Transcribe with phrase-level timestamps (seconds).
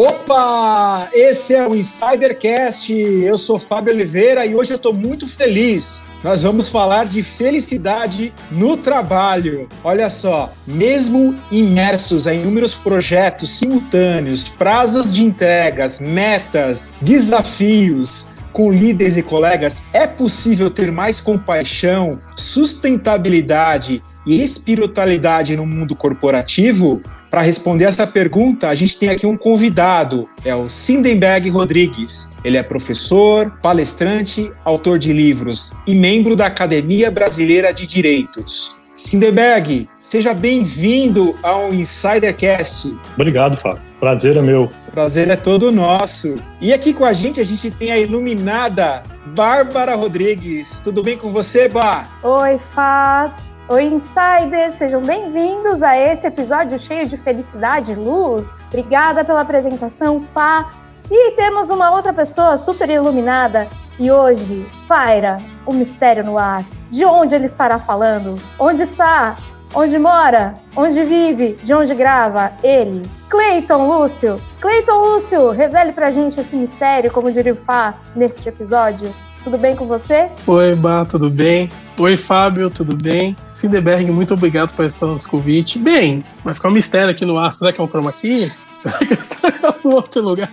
[0.00, 1.10] Opa!
[1.12, 2.92] Esse é o Insidercast.
[2.92, 6.06] Eu sou Fábio Oliveira e hoje eu estou muito feliz.
[6.22, 9.68] Nós vamos falar de felicidade no trabalho.
[9.82, 19.16] Olha só, mesmo imersos em inúmeros projetos simultâneos, prazos de entregas, metas, desafios, com líderes
[19.16, 27.02] e colegas, é possível ter mais compaixão, sustentabilidade e espiritualidade no mundo corporativo?
[27.30, 32.32] Para responder essa pergunta, a gente tem aqui um convidado, é o Sindenberg Rodrigues.
[32.42, 38.78] Ele é professor, palestrante, autor de livros e membro da Academia Brasileira de Direitos.
[38.94, 42.96] Sindenberg, seja bem-vindo ao Insidercast.
[43.14, 43.80] Obrigado, Fábio.
[44.00, 44.68] Prazer é meu.
[44.90, 46.36] Prazer é todo nosso.
[46.60, 49.02] E aqui com a gente, a gente tem a iluminada
[49.36, 50.80] Bárbara Rodrigues.
[50.82, 52.08] Tudo bem com você, Bá?
[52.22, 53.47] Oi, Fábio.
[53.70, 54.78] Oi, insiders!
[54.78, 58.56] Sejam bem-vindos a esse episódio cheio de felicidade e luz.
[58.68, 60.70] Obrigada pela apresentação, Fá.
[61.10, 63.68] E temos uma outra pessoa super iluminada.
[63.98, 66.64] E hoje paira o mistério no ar.
[66.90, 68.36] De onde ele estará falando?
[68.58, 69.36] Onde está?
[69.74, 70.54] Onde mora?
[70.74, 71.52] Onde vive?
[71.62, 72.52] De onde grava?
[72.62, 73.02] Ele.
[73.28, 74.40] Cleiton Lúcio.
[74.62, 79.14] Cleiton Lúcio, revele pra gente esse mistério, como diria o Fá, neste episódio.
[79.48, 80.28] Tudo bem com você?
[80.46, 81.70] Oi, Bá, tudo bem?
[81.98, 83.34] Oi, Fábio, tudo bem?
[83.50, 85.78] Sindeberg, muito obrigado por estar nos convite.
[85.78, 87.50] Bem, vai ficar um mistério aqui no ar.
[87.50, 88.52] Será que é um chroma key?
[88.74, 89.48] Será que está
[89.82, 90.52] em outro lugar?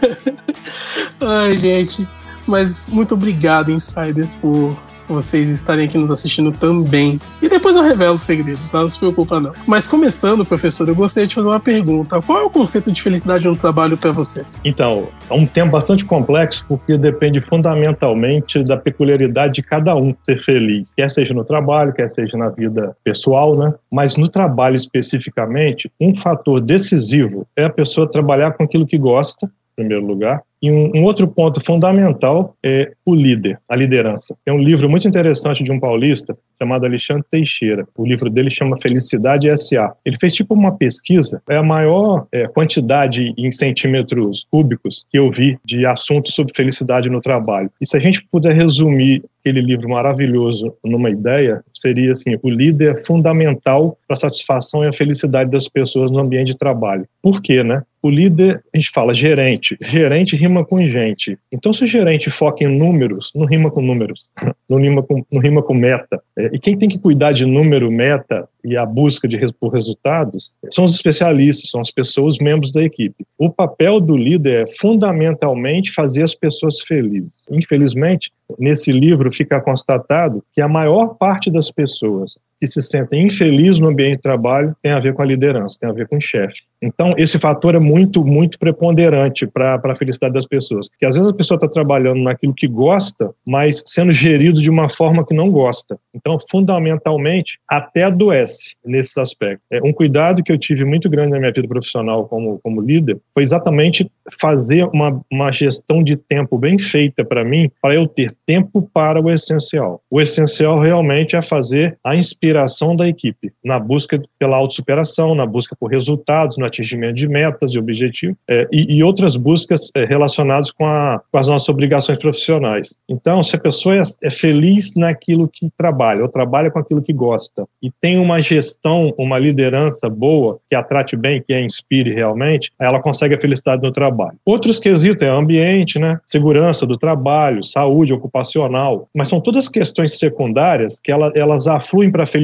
[1.20, 2.08] Ai, gente.
[2.46, 4.74] Mas muito obrigado, Insiders, por
[5.12, 7.20] vocês estarem aqui nos assistindo também.
[7.42, 8.80] E depois eu revelo os segredos, tá?
[8.80, 9.52] Não se preocupa, não.
[9.66, 12.20] Mas começando, professor, eu gostaria de fazer uma pergunta.
[12.22, 14.44] Qual é o conceito de felicidade no trabalho para você?
[14.64, 20.42] Então, é um tema bastante complexo, porque depende fundamentalmente da peculiaridade de cada um ser
[20.42, 20.92] feliz.
[20.94, 23.74] Quer seja no trabalho, quer seja na vida pessoal, né?
[23.90, 29.46] Mas no trabalho especificamente, um fator decisivo é a pessoa trabalhar com aquilo que gosta,
[29.46, 34.36] em primeiro lugar, e um, um, outro ponto fundamental é o líder, a liderança.
[34.44, 37.86] É um livro muito interessante de um paulista chamado Alexandre Teixeira.
[37.96, 39.92] O livro dele chama Felicidade S.A.
[40.04, 45.30] Ele fez tipo uma pesquisa, é a maior é, quantidade em centímetros cúbicos que eu
[45.30, 47.70] vi de assuntos sobre felicidade no trabalho.
[47.80, 52.94] E se a gente puder resumir aquele livro maravilhoso numa ideia, seria assim, o líder
[52.94, 57.06] é fundamental para a satisfação e a felicidade das pessoas no ambiente de trabalho.
[57.22, 57.82] Por quê, né?
[58.02, 59.76] O líder, a gente fala gerente.
[59.80, 61.38] Gerente rima com gente.
[61.52, 64.26] Então, se o gerente foca em números, não rima com números,
[64.68, 66.20] não rima com, não rima com meta.
[66.36, 70.52] É, e quem tem que cuidar de número, meta e a busca de por resultados
[70.70, 73.26] são os especialistas, são as pessoas, membros da equipe.
[73.38, 77.46] O papel do líder é fundamentalmente fazer as pessoas felizes.
[77.50, 83.80] Infelizmente, nesse livro fica constatado que a maior parte das pessoas que se sentem infelizes
[83.80, 86.20] no ambiente de trabalho tem a ver com a liderança, tem a ver com o
[86.20, 86.62] chefe.
[86.82, 90.88] Então, esse fator é muito, muito preponderante para a felicidade das pessoas.
[90.88, 94.88] Porque às vezes a pessoa está trabalhando naquilo que gosta, mas sendo gerido de uma
[94.88, 95.98] forma que não gosta.
[96.14, 99.64] Então, fundamentalmente, até adoece nesses aspectos.
[99.70, 103.18] É, um cuidado que eu tive muito grande na minha vida profissional como, como líder
[103.32, 108.34] foi exatamente fazer uma, uma gestão de tempo bem feita para mim, para eu ter
[108.46, 110.02] tempo para o essencial.
[110.10, 115.46] O essencial realmente é fazer a inspiração inspiração da equipe na busca pela autossuperação, na
[115.46, 120.04] busca por resultados, no atingimento de metas e objetivos é, e, e, outras buscas é,
[120.04, 122.94] relacionadas com, a, com, as nossas obrigações profissionais.
[123.08, 127.12] Então, se a pessoa é, é feliz naquilo que trabalha, ou trabalha com aquilo que
[127.12, 132.12] gosta, e tem uma gestão, uma liderança boa, que a trate bem, que a inspire
[132.12, 134.36] realmente, ela consegue a felicidade no trabalho.
[134.44, 136.18] Outros quesitos é ambiente, né?
[136.26, 142.24] segurança do trabalho, saúde ocupacional, mas são todas questões secundárias que ela, elas afluem para
[142.24, 142.39] a felicidade,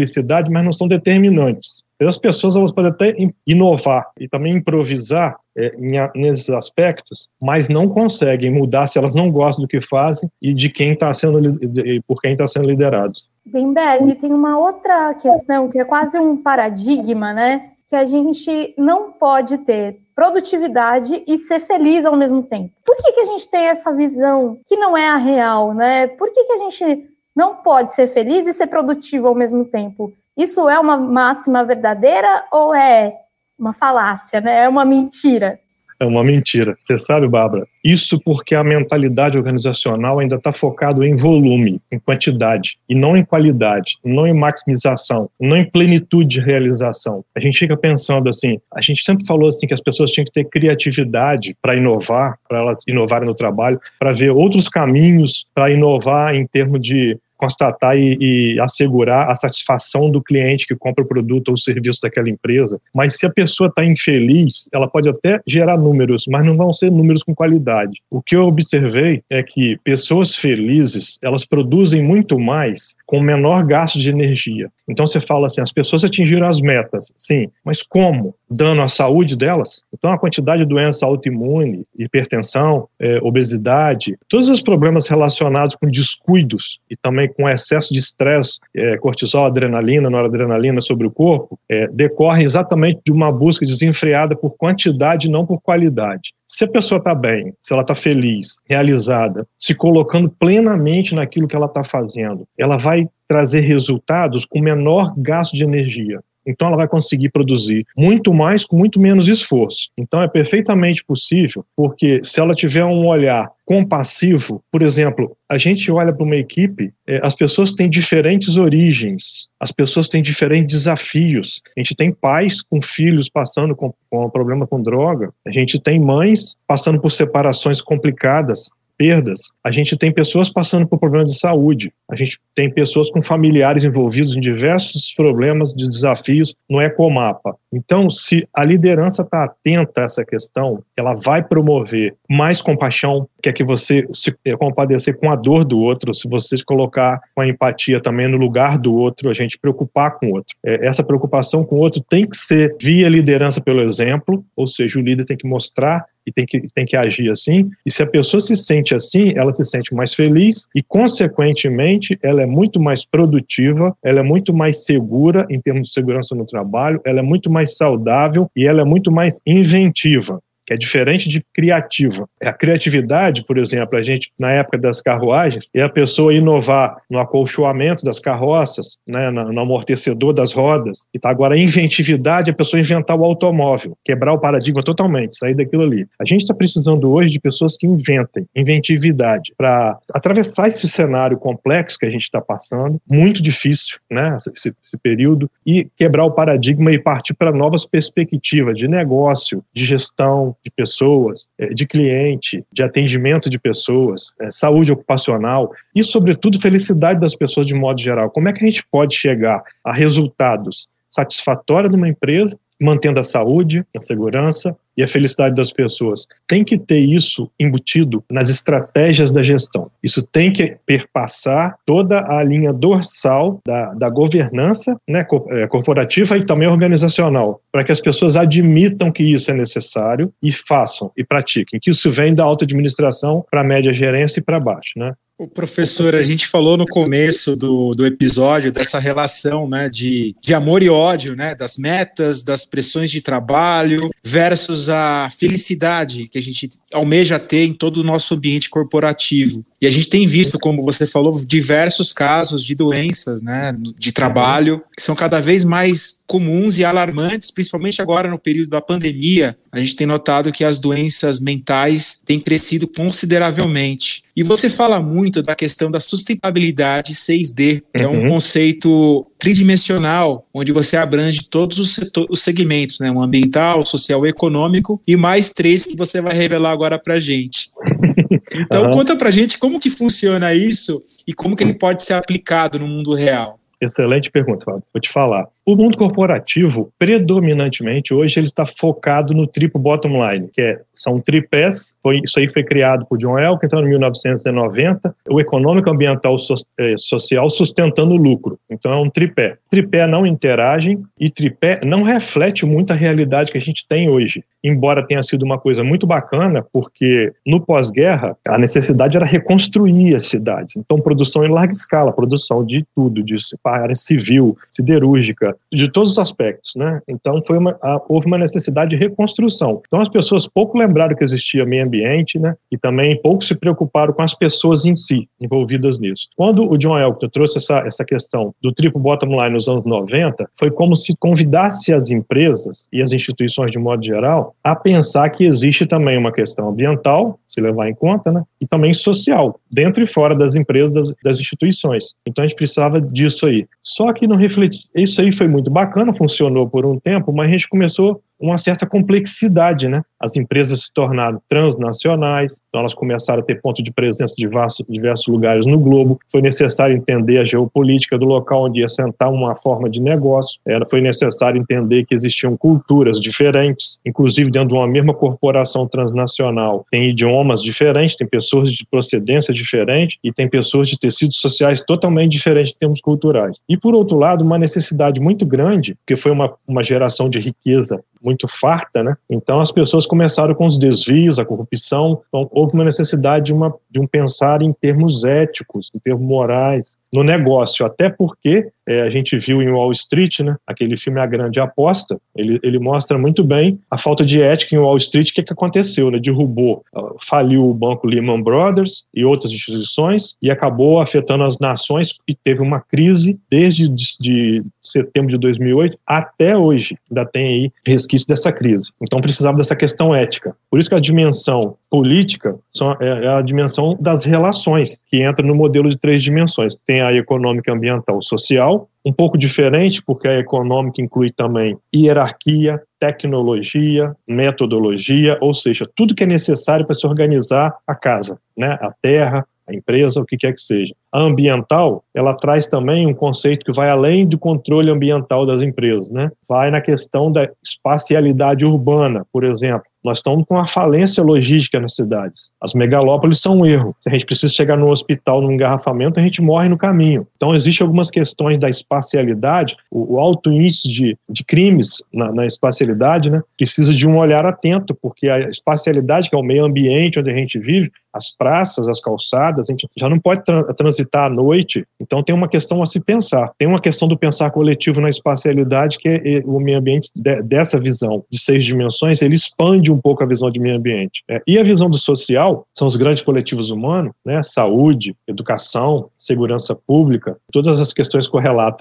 [0.50, 1.82] mas não são determinantes.
[2.00, 3.14] As pessoas elas podem até
[3.46, 5.72] inovar e também improvisar é,
[6.14, 10.68] nesses aspectos, mas não conseguem mudar se elas não gostam do que fazem e de
[10.68, 11.58] quem está sendo
[12.06, 13.14] por quem está sendo liderado.
[13.46, 17.70] Benberg, tem uma outra questão que é quase um paradigma, né?
[17.88, 22.70] Que a gente não pode ter produtividade e ser feliz ao mesmo tempo.
[22.84, 26.06] Por que, que a gente tem essa visão que não é a real, né?
[26.08, 30.12] Por que, que a gente não pode ser feliz e ser produtivo ao mesmo tempo.
[30.34, 33.14] Isso é uma máxima verdadeira ou é
[33.58, 34.64] uma falácia, né?
[34.64, 35.60] É uma mentira?
[35.98, 36.76] É uma mentira.
[36.80, 37.66] Você sabe, Bárbara?
[37.82, 43.24] Isso porque a mentalidade organizacional ainda está focado em volume, em quantidade, e não em
[43.24, 47.24] qualidade, não em maximização, não em plenitude de realização.
[47.34, 50.32] A gente fica pensando assim, a gente sempre falou assim que as pessoas tinham que
[50.32, 56.34] ter criatividade para inovar, para elas inovarem no trabalho, para ver outros caminhos para inovar
[56.34, 61.48] em termos de constatar e, e, assegurar a satisfação do cliente que compra o produto
[61.48, 62.80] ou serviço daquela empresa.
[62.94, 66.90] Mas se a pessoa está infeliz, ela pode até gerar números, mas não vão ser
[66.90, 68.00] números com qualidade.
[68.10, 73.98] O que eu observei é que pessoas felizes, elas produzem muito mais com menor gasto
[73.98, 74.70] de energia.
[74.88, 78.34] Então você fala assim, as pessoas atingiram as metas, sim, mas como?
[78.48, 79.82] Dando a saúde delas?
[79.92, 86.78] Então a quantidade de doença autoimune, hipertensão, é, obesidade, todos os problemas relacionados com descuidos
[86.88, 92.44] e também com excesso de estresse, é, cortisol, adrenalina, noradrenalina sobre o corpo, é, decorrem
[92.44, 96.32] exatamente de uma busca desenfreada por quantidade, não por qualidade.
[96.48, 101.56] Se a pessoa está bem, se ela está feliz, realizada, se colocando plenamente naquilo que
[101.56, 106.22] ela está fazendo, ela vai trazer resultados com menor gasto de energia.
[106.46, 109.90] Então ela vai conseguir produzir muito mais com muito menos esforço.
[109.98, 115.90] Então é perfeitamente possível, porque se ela tiver um olhar compassivo, por exemplo, a gente
[115.90, 121.60] olha para uma equipe, é, as pessoas têm diferentes origens, as pessoas têm diferentes desafios.
[121.76, 125.98] A gente tem pais com filhos passando com, com problema com droga, a gente tem
[125.98, 131.92] mães passando por separações complicadas, perdas, a gente tem pessoas passando por problemas de saúde,
[132.10, 137.56] a gente tem pessoas com familiares envolvidos em diversos problemas de desafios no ecomapa.
[137.72, 143.52] Então, se a liderança está atenta a essa questão, ela vai promover mais compaixão, quer
[143.52, 147.48] que você se compadecer com a dor do outro, se você se colocar com a
[147.48, 150.56] empatia também no lugar do outro, a gente preocupar com o outro.
[150.64, 154.98] É, essa preocupação com o outro tem que ser via liderança pelo exemplo, ou seja,
[154.98, 157.70] o líder tem que mostrar e tem que, tem que agir assim.
[157.84, 162.42] E se a pessoa se sente assim, ela se sente mais feliz e, consequentemente, ela
[162.42, 167.00] é muito mais produtiva, ela é muito mais segura em termos de segurança no trabalho,
[167.04, 171.44] ela é muito mais saudável e ela é muito mais inventiva que é diferente de
[171.54, 172.28] criativa.
[172.42, 177.18] A criatividade, por exemplo, a gente, na época das carruagens, é a pessoa inovar no
[177.18, 181.06] acolchoamento das carroças, né, no amortecedor das rodas.
[181.14, 185.38] E tá agora a inventividade é a pessoa inventar o automóvel, quebrar o paradigma totalmente,
[185.38, 186.06] sair daquilo ali.
[186.20, 191.98] A gente está precisando hoje de pessoas que inventem, inventividade, para atravessar esse cenário complexo
[191.98, 194.50] que a gente está passando, muito difícil, né, esse,
[194.84, 200.55] esse período, e quebrar o paradigma e partir para novas perspectivas de negócio, de gestão,
[200.64, 207.20] de pessoas, é, de cliente, de atendimento de pessoas, é, saúde ocupacional e, sobretudo, felicidade
[207.20, 208.30] das pessoas de modo geral.
[208.30, 213.22] Como é que a gente pode chegar a resultados satisfatórios de uma empresa mantendo a
[213.22, 216.26] saúde, a segurança e a felicidade das pessoas.
[216.46, 219.90] Tem que ter isso embutido nas estratégias da gestão.
[220.02, 226.44] Isso tem que perpassar toda a linha dorsal da, da governança né, é, corporativa e
[226.44, 231.78] também organizacional, para que as pessoas admitam que isso é necessário e façam e pratiquem,
[231.80, 234.92] que isso vem da alta administração para a média gerência e para baixo.
[234.96, 235.12] Né?
[235.38, 240.54] O professor, a gente falou no começo do, do episódio dessa relação né, de, de
[240.54, 246.42] amor e ódio, né, das metas, das pressões de trabalho versus a felicidade que a
[246.42, 249.64] gente almeja ter em todo o nosso ambiente corporativo.
[249.80, 254.82] E a gente tem visto, como você falou, diversos casos de doenças né, de trabalho
[254.96, 259.56] que são cada vez mais comuns e alarmantes, principalmente agora no período da pandemia.
[259.70, 264.24] A gente tem notado que as doenças mentais têm crescido consideravelmente.
[264.34, 268.04] E você fala muito da questão da sustentabilidade 6D, que uhum.
[268.04, 268.28] é um uhum.
[268.30, 273.10] conceito tridimensional, onde você abrange todos os, setor, os segmentos, né?
[273.10, 277.70] O ambiental, o social, econômico e mais três que você vai revelar agora para gente.
[278.52, 278.90] Então, uhum.
[278.92, 282.86] conta pra gente como que funciona isso e como que ele pode ser aplicado no
[282.86, 283.58] mundo real.
[283.80, 284.82] Excelente pergunta, Fábio.
[284.92, 285.46] Vou te falar.
[285.68, 291.20] O mundo corporativo, predominantemente hoje, ele está focado no triplo bottom line, que é, são
[291.20, 291.92] tripés.
[292.00, 295.12] Foi, isso aí foi criado por John Elkann, então, em 1990.
[295.28, 298.56] O econômico, ambiental, so, é, social sustentando o lucro.
[298.70, 299.56] Então, é um tripé.
[299.68, 304.44] Tripé não interagem e tripé não reflete muito a realidade que a gente tem hoje.
[304.62, 310.26] Embora tenha sido uma coisa muito bacana, porque no pós-guerra, a necessidade era reconstruir as
[310.26, 310.76] cidades.
[310.76, 316.18] Então, produção em larga escala, produção de tudo, de área civil, siderúrgica, de todos os
[316.18, 317.00] aspectos, né?
[317.08, 319.82] Então foi uma, houve uma necessidade de reconstrução.
[319.86, 322.54] Então as pessoas pouco lembraram que existia meio ambiente, né?
[322.70, 326.28] E também pouco se preocuparam com as pessoas em si envolvidas nisso.
[326.36, 330.48] Quando o John Elton trouxe essa, essa questão do triplo bottom line nos anos 90,
[330.58, 335.44] foi como se convidasse as empresas e as instituições de modo geral a pensar que
[335.44, 338.42] existe também uma questão ambiental, se levar em conta, né?
[338.60, 342.14] E também social, dentro e fora das empresas, das, das instituições.
[342.28, 343.66] Então a gente precisava disso aí.
[343.82, 347.50] Só que não refleti, isso aí foi muito bacana, funcionou por um tempo, mas a
[347.50, 350.02] gente começou uma certa complexidade, né?
[350.20, 354.84] As empresas se tornaram transnacionais, então elas começaram a ter ponto de presença de diversos,
[354.88, 356.18] diversos lugares no globo.
[356.30, 360.58] Foi necessário entender a geopolítica do local onde ia sentar uma forma de negócio.
[360.66, 366.86] Era, foi necessário entender que existiam culturas diferentes, inclusive dentro de uma mesma corporação transnacional.
[366.90, 372.32] Tem idiomas diferentes, tem pessoas de procedência diferente e tem pessoas de tecidos sociais totalmente
[372.32, 373.58] diferentes em termos culturais.
[373.68, 378.02] E, por outro lado, uma necessidade muito grande, porque foi uma, uma geração de riqueza
[378.26, 379.16] muito farta, né?
[379.30, 383.72] Então as pessoas começaram com os desvios, a corrupção, então houve uma necessidade de, uma,
[383.88, 389.08] de um pensar em termos éticos, em termos morais, no negócio, até porque é, a
[389.08, 393.42] gente viu em Wall Street, né, aquele filme A Grande Aposta, ele, ele mostra muito
[393.42, 397.16] bem a falta de ética em Wall Street, o que, que aconteceu, né, derrubou, uh,
[397.18, 402.60] faliu o banco Lehman Brothers e outras instituições e acabou afetando as nações e teve
[402.60, 408.52] uma crise desde de, de setembro de 2008 até hoje, ainda tem aí resquício dessa
[408.52, 408.90] crise.
[409.02, 410.56] Então precisava dessa questão ética.
[410.70, 412.56] Por isso que a dimensão política
[413.00, 416.74] é, é a dimensão das relações, que entra no modelo de três dimensões.
[416.86, 424.14] Tem a econômica, ambiental, social, um pouco diferente, porque a econômica inclui também hierarquia, tecnologia,
[424.26, 428.78] metodologia, ou seja, tudo que é necessário para se organizar a casa, né?
[428.80, 430.94] a terra, a empresa, o que quer que seja.
[431.18, 436.30] Ambiental, ela traz também um conceito que vai além do controle ambiental das empresas, né?
[436.48, 439.84] Vai na questão da espacialidade urbana, por exemplo.
[440.06, 442.52] Nós estamos com uma falência logística nas cidades.
[442.62, 443.92] As megalópolis são um erro.
[443.98, 447.26] Se a gente precisa chegar no hospital num engarrafamento, a gente morre no caminho.
[447.34, 452.46] Então, existem algumas questões da espacialidade, o, o alto índice de, de crimes na, na,
[452.46, 457.18] espacialidade, né, precisa de um olhar atento, porque a espacialidade, que é o meio ambiente
[457.18, 461.05] onde a gente vive, as praças, as calçadas, a gente já não pode tra transitar
[461.14, 461.84] à noite.
[462.00, 463.50] Então, tem uma questão a se pensar.
[463.58, 467.42] Tem uma questão do pensar coletivo na espacialidade, que é, é o meio ambiente de,
[467.42, 471.22] dessa visão de seis dimensões, ele expande um pouco a visão de meio ambiente.
[471.28, 474.42] É, e a visão do social são os grandes coletivos humanos, né?
[474.42, 478.76] saúde, educação, segurança pública, todas as questões correlatas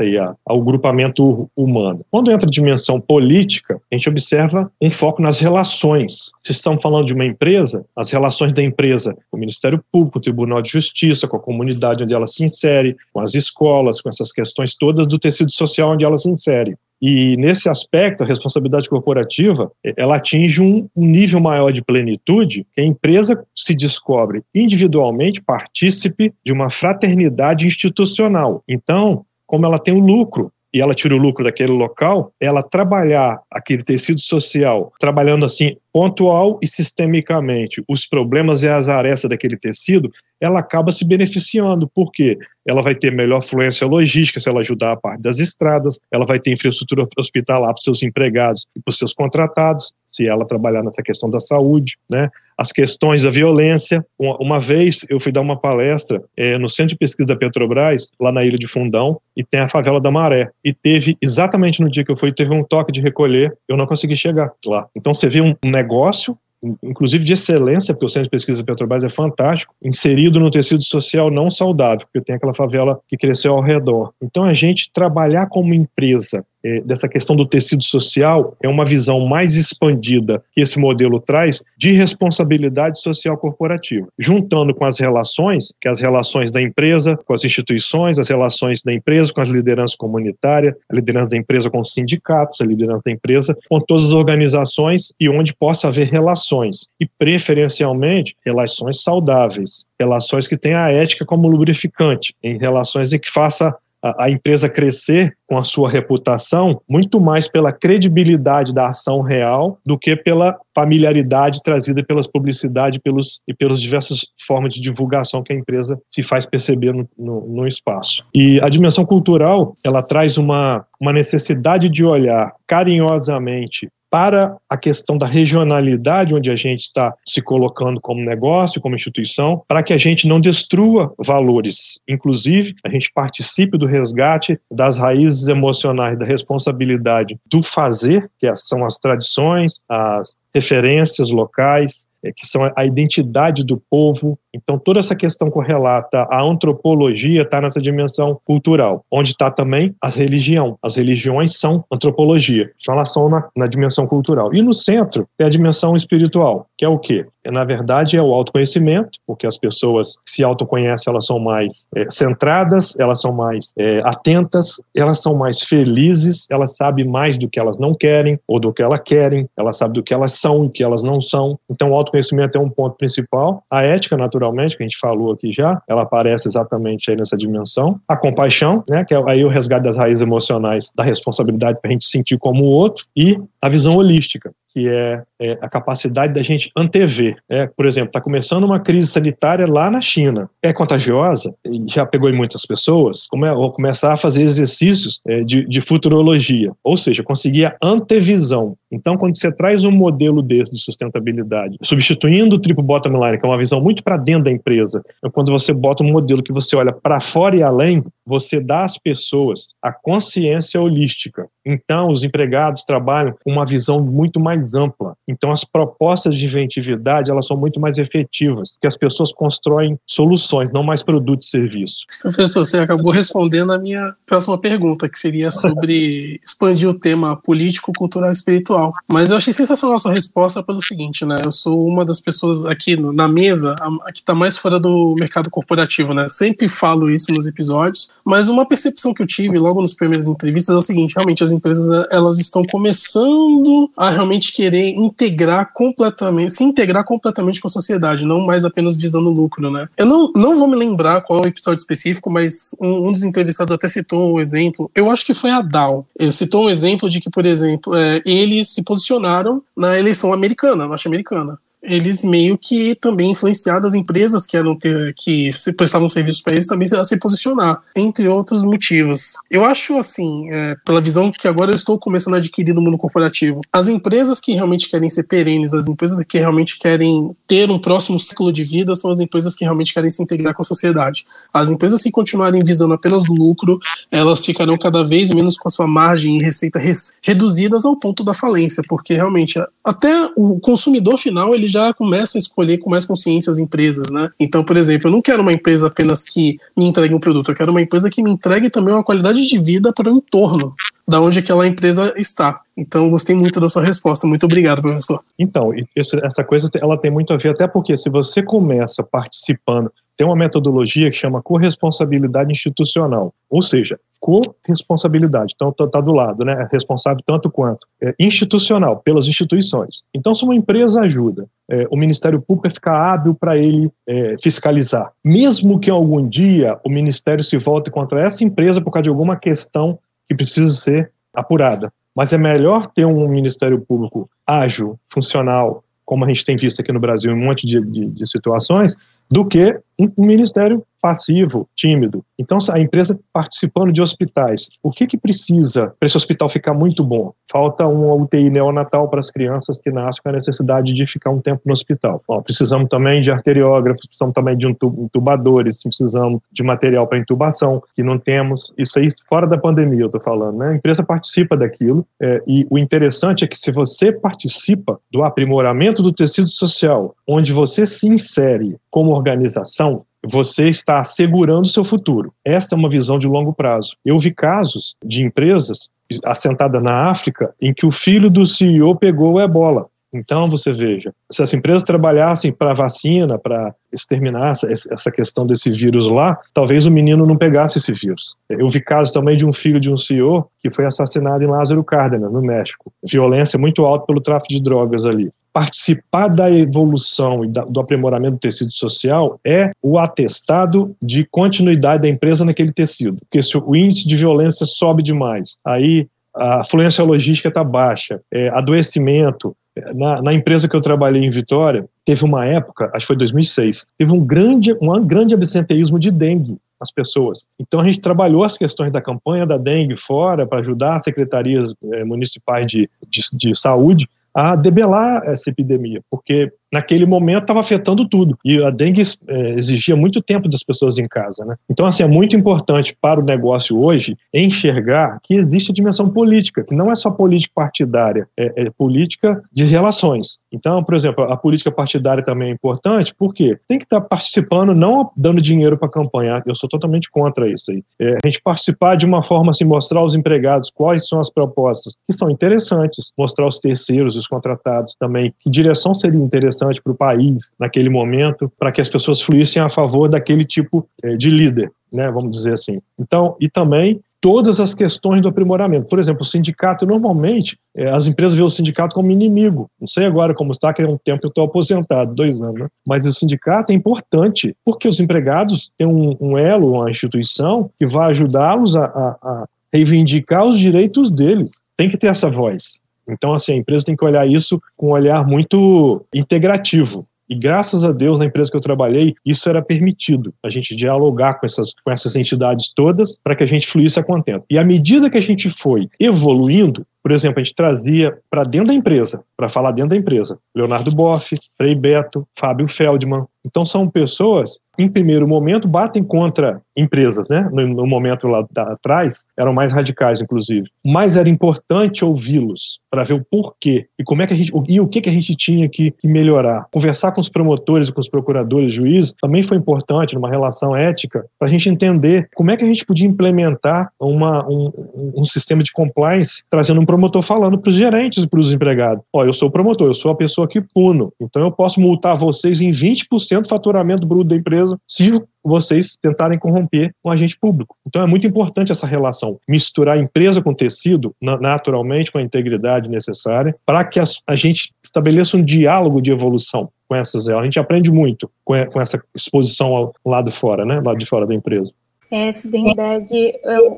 [0.46, 2.06] ao grupamento humano.
[2.12, 6.32] Quando entra a dimensão política, a gente observa um foco nas relações.
[6.44, 10.22] Se estamos falando de uma empresa, as relações da empresa com o Ministério Público, o
[10.22, 14.32] Tribunal de Justiça, com a comunidade onde ela se insere, com as escolas, com essas
[14.32, 16.78] questões todas do tecido social onde ela se insere.
[17.02, 22.86] E nesse aspecto, a responsabilidade corporativa, ela atinge um, nível maior de plenitude, que a
[22.86, 28.64] empresa se descobre individualmente partícipe de uma fraternidade institucional.
[28.68, 33.40] Então, como ela tem o lucro e ela tira o lucro daquele local, ela trabalhar
[33.50, 40.12] aquele tecido social, trabalhando assim pontual e sistemicamente os problemas e as arestas daquele tecido,
[40.46, 44.96] ela acaba se beneficiando, porque ela vai ter melhor fluência logística se ela ajudar a
[44.96, 48.98] parte das estradas, ela vai ter infraestrutura hospitalar para os seus empregados e para os
[48.98, 52.30] seus contratados, se ela trabalhar nessa questão da saúde, né?
[52.58, 54.06] As questões da violência.
[54.18, 58.32] Uma, vez eu fui dar uma palestra é, no Centro de Pesquisa da Petrobras, lá
[58.32, 60.50] na Ilha de Fundão, e tem a favela da Maré.
[60.64, 63.86] E teve, exatamente no dia que eu fui, teve um toque de recolher, eu não
[63.86, 64.88] consegui chegar lá.
[64.96, 66.38] Então você vê um negócio
[66.84, 71.30] inclusive de excelência, porque o Centro de Pesquisa Petrobras é fantástico, inserido no tecido social
[71.30, 74.12] não saudável, porque tem aquela favela que cresceu ao redor.
[74.22, 79.20] Então, a gente trabalhar como empresa é, dessa questão do tecido social é uma visão
[79.28, 85.88] mais expandida que esse modelo traz de responsabilidade social corporativa, juntando com as relações, que
[85.88, 89.96] é as relações da empresa com as instituições, as relações da empresa com as lideranças
[89.96, 94.14] comunitárias, a liderança da empresa com os sindicatos, a liderança da empresa com todas as
[94.14, 96.88] organizações e onde possa haver relações.
[97.00, 103.30] E preferencialmente relações saudáveis, relações que tenham a ética como lubrificante, em relações em que
[103.30, 103.76] faça
[104.18, 109.98] a, empresa crescer com a sua reputação muito mais pela credibilidade da ação real do
[109.98, 115.56] que pela familiaridade trazida pelas publicidades pelos, e pelas diversas formas de divulgação que a
[115.56, 118.24] empresa se faz perceber no, no, no espaço.
[118.34, 125.18] E a dimensão cultural, ela traz uma, uma necessidade de olhar carinhosamente para a questão
[125.18, 129.98] da regionalidade onde a gente está se colocando como negócio, como instituição, para que a
[129.98, 132.00] gente não destrua valores.
[132.08, 138.86] Inclusive, a gente participe do resgate das raízes emocionais, da responsabilidade do fazer, que são
[138.86, 145.16] as tradições, as referências locais, é, que são a identidade do povo Então, toda essa
[145.16, 150.78] questão correlata à antropologia está nessa dimensão cultural, onde está também a religião.
[150.82, 154.54] As religiões são antropologia, então elas estão na, na dimensão cultural.
[154.54, 157.26] E no centro tem a dimensão espiritual, que é o quê?
[157.46, 161.88] É, na verdade, é o autoconhecimento, porque as pessoas que se autoconhecem, elas são mais
[161.96, 167.48] é, centradas, elas são mais é, atentas, elas são mais felizes, elas sabem mais do
[167.48, 170.64] que elas não querem ou do que elas querem, elas sabem do que elas são
[170.64, 171.60] e o que elas não são.
[171.70, 173.64] Então, o autoconhecimento é um ponto principal.
[173.70, 178.00] A ética, naturalmente, que a gente falou aqui já, ela aparece exatamente aí nessa dimensão.
[178.08, 181.92] A compaixão, né, que é aí o resgate das raízes emocionais da responsabilidade para a
[181.92, 186.44] gente sentir como o outro, e a visão holística, que é, é, a capacidade da
[186.44, 187.38] gente antever.
[187.50, 190.50] É, por exemplo, está começando uma crise sanitária lá na China.
[190.62, 191.56] É contagiosa,
[191.88, 196.74] já pegou em muitas pessoas, come, vou começar a fazer exercícios é, de, de futurologia,
[196.84, 198.76] ou seja, conseguir a antevisão.
[198.92, 203.46] Então, quando você traz um modelo desse de sustentabilidade, substituindo o triple bottom line, que
[203.46, 206.52] é uma visão muito para dentro da empresa, então, quando você bota um modelo que
[206.52, 211.48] você olha para fora e além, você dá às pessoas a consciência holística.
[211.66, 215.16] Então, os empregados trabalham com uma visão muito mais mais ampla.
[215.28, 220.72] Então, as propostas de inventividade elas são muito mais efetivas, que as pessoas constroem soluções,
[220.72, 222.06] não mais produtos e serviços.
[222.22, 227.92] Professor, você acabou respondendo a minha próxima pergunta, que seria sobre expandir o tema político,
[227.96, 228.94] cultural e espiritual.
[229.08, 231.38] Mas eu achei sensacional a sua resposta pelo seguinte, né?
[231.44, 233.76] Eu sou uma das pessoas aqui na mesa
[234.14, 236.28] que está mais fora do mercado corporativo, né?
[236.30, 240.74] Sempre falo isso nos episódios, mas uma percepção que eu tive logo nas primeiras entrevistas
[240.74, 246.64] é o seguinte: realmente as empresas elas estão começando a realmente querer integrar completamente, se
[246.64, 249.90] integrar completamente com a sociedade, não mais apenas visando lucro, né?
[249.98, 253.24] Eu não, não vou me lembrar qual é o episódio específico, mas um, um dos
[253.24, 256.08] entrevistados até citou um exemplo, eu acho que foi a Dow.
[256.18, 260.88] Ele citou um exemplo de que, por exemplo, é, eles se posicionaram na eleição americana,
[260.88, 266.54] norte-americana eles meio que também influenciaram as empresas que eram ter, que prestavam serviços para
[266.54, 269.34] eles também a se posicionar, entre outros motivos.
[269.50, 272.98] Eu acho assim, é, pela visão que agora eu estou começando a adquirir no mundo
[272.98, 277.80] corporativo, as empresas que realmente querem ser perenes, as empresas que realmente querem ter um
[277.80, 281.26] próximo ciclo de vida são as empresas que realmente querem se integrar com a sociedade.
[281.54, 283.80] As empresas que continuarem visando apenas lucro,
[284.12, 288.24] elas ficarão cada vez menos com a sua margem e receita res, reduzidas ao ponto
[288.24, 293.06] da falência, porque realmente até o consumidor final ele já começa a escolher com mais
[293.06, 294.30] consciência as empresas, né?
[294.40, 297.56] Então, por exemplo, eu não quero uma empresa apenas que me entregue um produto, eu
[297.56, 300.74] quero uma empresa que me entregue também uma qualidade de vida para o entorno
[301.08, 302.62] da onde aquela empresa está.
[302.76, 304.26] Então, gostei muito da sua resposta.
[304.26, 305.22] Muito obrigado, professor.
[305.38, 310.26] Então, essa coisa ela tem muito a ver, até porque se você começa participando tem
[310.26, 315.54] uma metodologia que chama corresponsabilidade institucional, ou seja, corresponsabilidade.
[315.56, 316.54] Então, está tá do lado, né?
[316.54, 320.02] É responsável tanto quanto é, institucional, pelas instituições.
[320.14, 324.36] Então, se uma empresa ajuda é, o Ministério Público a ficar hábil para ele é,
[324.42, 329.10] fiscalizar, mesmo que algum dia o Ministério se volte contra essa empresa por causa de
[329.10, 331.92] alguma questão que precisa ser apurada.
[332.16, 336.92] Mas é melhor ter um Ministério Público ágil, funcional, como a gente tem visto aqui
[336.92, 338.96] no Brasil em um monte de, de, de situações,
[339.30, 342.26] do que um, um ministério passivo, tímido.
[342.40, 347.04] Então, a empresa participando de hospitais, o que, que precisa para esse hospital ficar muito
[347.04, 347.32] bom?
[347.48, 351.40] Falta uma UTI neonatal para as crianças que nascem com a necessidade de ficar um
[351.40, 352.24] tempo no hospital.
[352.28, 358.02] Ó, precisamos também de arteriógrafos, precisamos também de intubadores, precisamos de material para intubação, que
[358.02, 358.74] não temos.
[358.76, 360.58] Isso aí fora da pandemia, eu estou falando.
[360.58, 360.70] Né?
[360.70, 366.02] A empresa participa daquilo é, e o interessante é que se você participa do aprimoramento
[366.02, 369.85] do tecido social, onde você se insere como organização,
[370.28, 372.34] você está assegurando o seu futuro.
[372.44, 373.96] Essa é uma visão de longo prazo.
[374.04, 375.90] Eu vi casos de empresas
[376.24, 379.88] assentadas na África em que o filho do CEO pegou ebola.
[380.14, 386.08] Então, você veja, se as empresas trabalhassem para vacina, para exterminar essa questão desse vírus
[386.08, 388.36] lá, talvez o menino não pegasse esse vírus.
[388.50, 391.84] Eu vi casos também de um filho de um CEO que foi assassinado em Lázaro
[391.84, 392.94] Cárdenas, no México.
[393.04, 398.40] Violência muito alta pelo tráfico de drogas ali participar da evolução e do aprimoramento do
[398.40, 403.20] tecido social é o atestado de continuidade da empresa naquele tecido.
[403.22, 408.50] Porque se o índice de violência sobe demais, aí a fluência logística está baixa, é,
[408.50, 409.56] adoecimento.
[409.94, 413.86] Na, na, empresa que eu trabalhei em Vitória, teve uma época, acho que foi 2006,
[413.98, 417.46] teve um grande, um grande absenteísmo de dengue as pessoas.
[417.58, 421.74] Então a gente trabalhou as questões da campanha da dengue fora para ajudar as secretarias
[421.94, 428.08] é, municipais de, de, de saúde a debelar essa epidemia, porque naquele momento estava afetando
[428.08, 428.38] tudo.
[428.44, 431.46] E a dengue é, exigia muito tempo das pessoas em casa.
[431.46, 431.56] Né?
[431.70, 436.66] Então, assim, é muito importante para o negócio hoje enxergar que existe a dimensão política,
[436.66, 440.38] que não é só política partidária, é, é política de relações.
[440.52, 445.10] Então, por exemplo, a política partidária também é importante, porque tem que estar participando, não
[445.16, 446.44] dando dinheiro para a campanha.
[446.46, 447.82] Eu sou totalmente contra isso aí.
[448.00, 451.94] É, a gente participar de uma forma assim, mostrar aos empregados quais são as propostas
[452.08, 456.96] que são interessantes, mostrar aos terceiros, os contratados também que direção seria interessante para o
[456.96, 461.72] país naquele momento, para que as pessoas fluíssem a favor daquele tipo é, de líder.
[461.92, 462.82] Né, vamos dizer assim.
[463.00, 465.88] Então, e também todas as questões do aprimoramento.
[465.88, 469.70] Por exemplo, o sindicato, normalmente, é, as empresas veem o sindicato como inimigo.
[469.80, 472.62] Não sei agora como está, que é um tempo que eu estou aposentado, dois anos,
[472.62, 472.68] né?
[472.88, 477.86] mas o sindicato é importante, porque os empregados têm um, um elo, uma instituição, que
[477.86, 481.62] vai ajudá-los a, a, a reivindicar os direitos deles.
[481.78, 482.82] Tem que ter essa voz.
[483.08, 487.08] Então, assim, a empresa tem que olhar isso com um olhar muito integrativo.
[487.28, 491.36] E graças a Deus, na empresa que eu trabalhei, isso era permitido, a gente dialogar
[491.36, 494.46] com essas, com essas entidades todas para que a gente fluísse a contento.
[494.50, 498.68] E à medida que a gente foi evoluindo, por exemplo, a gente trazia para dentro
[498.68, 503.26] da empresa, para falar dentro da empresa, Leonardo Boff, Frei Beto, Fábio Feldman.
[503.46, 507.48] Então são pessoas, em primeiro momento, batem contra empresas, né?
[507.52, 510.68] No, no momento lá atrás, eram mais radicais, inclusive.
[510.84, 514.82] Mas era importante ouvi-los para ver o porquê e como é que a gente e
[514.82, 516.66] o que que a gente tinha que, que melhorar.
[516.72, 521.48] Conversar com os promotores, com os procuradores, juízes, também foi importante numa relação ética para
[521.48, 524.72] a gente entender como é que a gente podia implementar uma, um,
[525.18, 529.04] um sistema de compliance trazendo um promotor falando para os gerentes e para os empregados:
[529.14, 532.62] Ó, eu sou promotor, eu sou a pessoa que puno, então eu posso multar vocês
[532.62, 535.12] em 20% do faturamento bruto da empresa se
[535.44, 537.76] vocês tentarem corromper um agente público.
[537.86, 543.56] Então é muito importante essa relação, misturar empresa com tecido, naturalmente, com a integridade necessária,
[543.66, 547.28] para que a gente estabeleça um diálogo de evolução com essas.
[547.28, 551.34] A gente aprende muito com essa exposição ao lado fora, né, lado de fora da
[551.34, 551.72] empresa.
[552.12, 553.08] É, Sidenberg,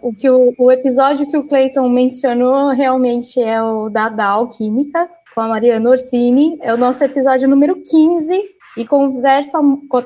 [0.01, 5.09] o, que o, o episódio que o Clayton mencionou realmente é o da Dow Química,
[5.33, 9.59] com a Mariana Orsini, é o nosso episódio número 15, e conversa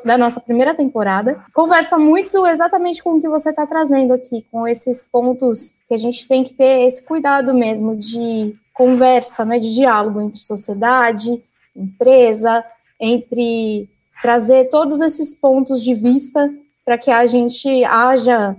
[0.06, 4.66] da nossa primeira temporada, conversa muito exatamente com o que você está trazendo aqui, com
[4.66, 9.76] esses pontos que a gente tem que ter esse cuidado mesmo de conversa, né, de
[9.76, 11.44] diálogo entre sociedade,
[11.76, 12.64] empresa,
[13.00, 13.90] entre
[14.22, 16.50] trazer todos esses pontos de vista
[16.86, 18.56] para que a gente haja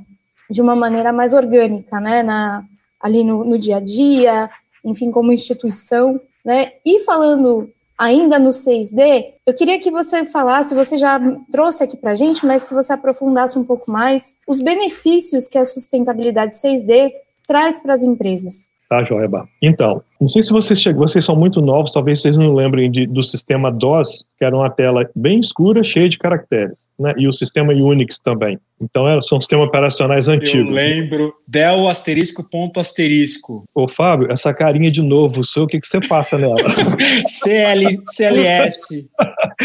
[0.50, 2.64] de uma maneira mais orgânica, né, na,
[3.00, 4.50] ali no, no dia a dia,
[4.84, 7.70] enfim, como instituição, né, e falando
[8.02, 11.20] ainda no 6D, eu queria que você falasse, você já
[11.52, 15.56] trouxe aqui para a gente, mas que você aprofundasse um pouco mais os benefícios que
[15.56, 17.12] a sustentabilidade 6D
[17.46, 18.66] traz para as empresas.
[18.88, 19.48] Tá, Joeba.
[19.62, 23.08] Então, não sei se vocês chegam, vocês são muito novos, talvez vocês não lembrem de,
[23.08, 27.12] do sistema DOS, que era uma tela bem escura, cheia de caracteres, né?
[27.18, 28.56] E o sistema Unix também.
[28.80, 30.68] Então, era, são sistemas operacionais antigos.
[30.68, 31.34] Eu lembro.
[31.46, 33.64] Del asterisco ponto asterisco.
[33.74, 36.54] Ô, Fábio, essa carinha de novo, o que, que você passa nela?
[37.26, 39.08] CL, CLS.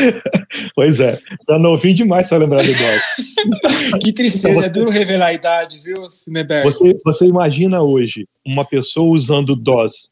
[0.75, 3.99] pois é, você é novinho demais para lembrar do DOS.
[4.01, 6.65] que tristeza, então, você, é duro revelar a idade, viu, Cineberg?
[6.65, 10.09] Você, você imagina hoje uma pessoa usando DOS